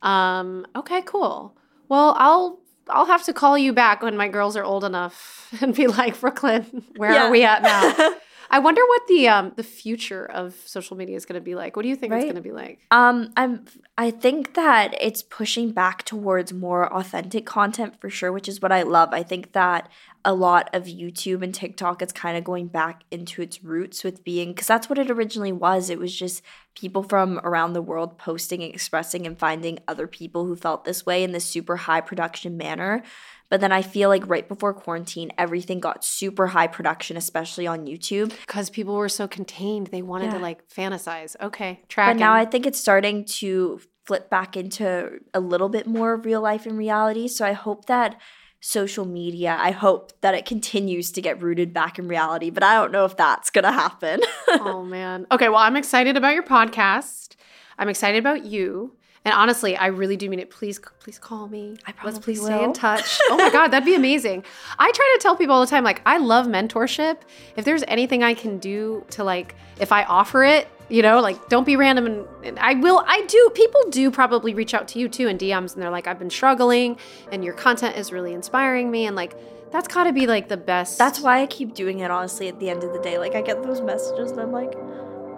[0.00, 1.56] Um, okay, cool.
[1.88, 5.74] Well, I'll I'll have to call you back when my girls are old enough and
[5.74, 7.26] be like, Brooklynne, where Yeah.
[7.26, 8.14] are we at now?
[8.50, 11.76] I wonder what the um the future of social media is going to be like.
[11.76, 12.80] What do you think it's going to be like?
[12.90, 13.64] Um, I'm.
[13.96, 18.72] I think that it's pushing back towards more authentic content for sure, which is what
[18.72, 19.10] I love.
[19.12, 19.88] I think that
[20.24, 24.24] a lot of YouTube and TikTok is kind of going back into its roots with
[24.24, 25.90] being because that's what it originally was.
[25.90, 26.42] It was just
[26.74, 31.04] people from around the world posting, and expressing, and finding other people who felt this
[31.04, 33.02] way in this super high production manner.
[33.50, 37.86] But then I feel like right before quarantine, everything got super high production, especially on
[37.86, 38.32] YouTube.
[38.46, 41.36] Because people were so contained, they wanted to like fantasize.
[41.40, 42.14] Okay, track.
[42.14, 46.24] But now I think it's starting to flip back into a little bit more of
[46.24, 47.28] real life and reality.
[47.28, 48.20] So I hope that
[48.60, 52.74] social media, I hope that it continues to get rooted back in reality, but I
[52.74, 54.20] don't know if that's going to happen.
[54.48, 55.26] oh man.
[55.30, 57.36] Okay, well, I'm excited about your podcast.
[57.78, 58.96] I'm excited about you.
[59.24, 60.50] And honestly, I really do mean it.
[60.50, 61.76] Please, please call me.
[61.86, 63.18] I Let's probably please stay in touch.
[63.30, 64.44] Oh my God, that'd be amazing.
[64.78, 67.18] I try to tell people all the time, like, I love mentorship.
[67.56, 71.48] If there's anything I can do to, like, if I offer it, you know, like,
[71.48, 72.06] don't be random.
[72.06, 75.38] And, and I will, I do, people do probably reach out to you too in
[75.38, 76.98] DMs and they're like, I've been struggling
[77.32, 79.06] and your content is really inspiring me.
[79.06, 79.34] And, like,
[79.72, 80.98] that's got to be, like, the best.
[80.98, 83.18] that's why I keep doing it, honestly, at the end of the day.
[83.18, 84.74] Like, I get those messages and I'm like,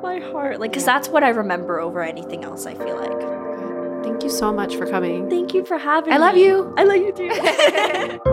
[0.03, 0.61] my heart.
[0.61, 3.46] Like, because that's what I remember over anything else, I feel like.
[4.07, 5.29] Thank you so much for coming.
[5.29, 6.23] Thank you for having I me.
[6.23, 6.75] I love you.
[6.77, 8.23] I love you too.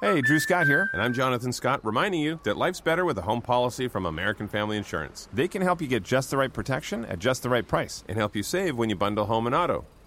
[0.00, 3.22] Hey, Drew Scott here, and I'm Jonathan Scott, reminding you that life's better with a
[3.22, 5.28] home policy from American Family Insurance.
[5.32, 8.16] They can help you get just the right protection at just the right price and
[8.16, 9.86] help you save when you bundle home and auto.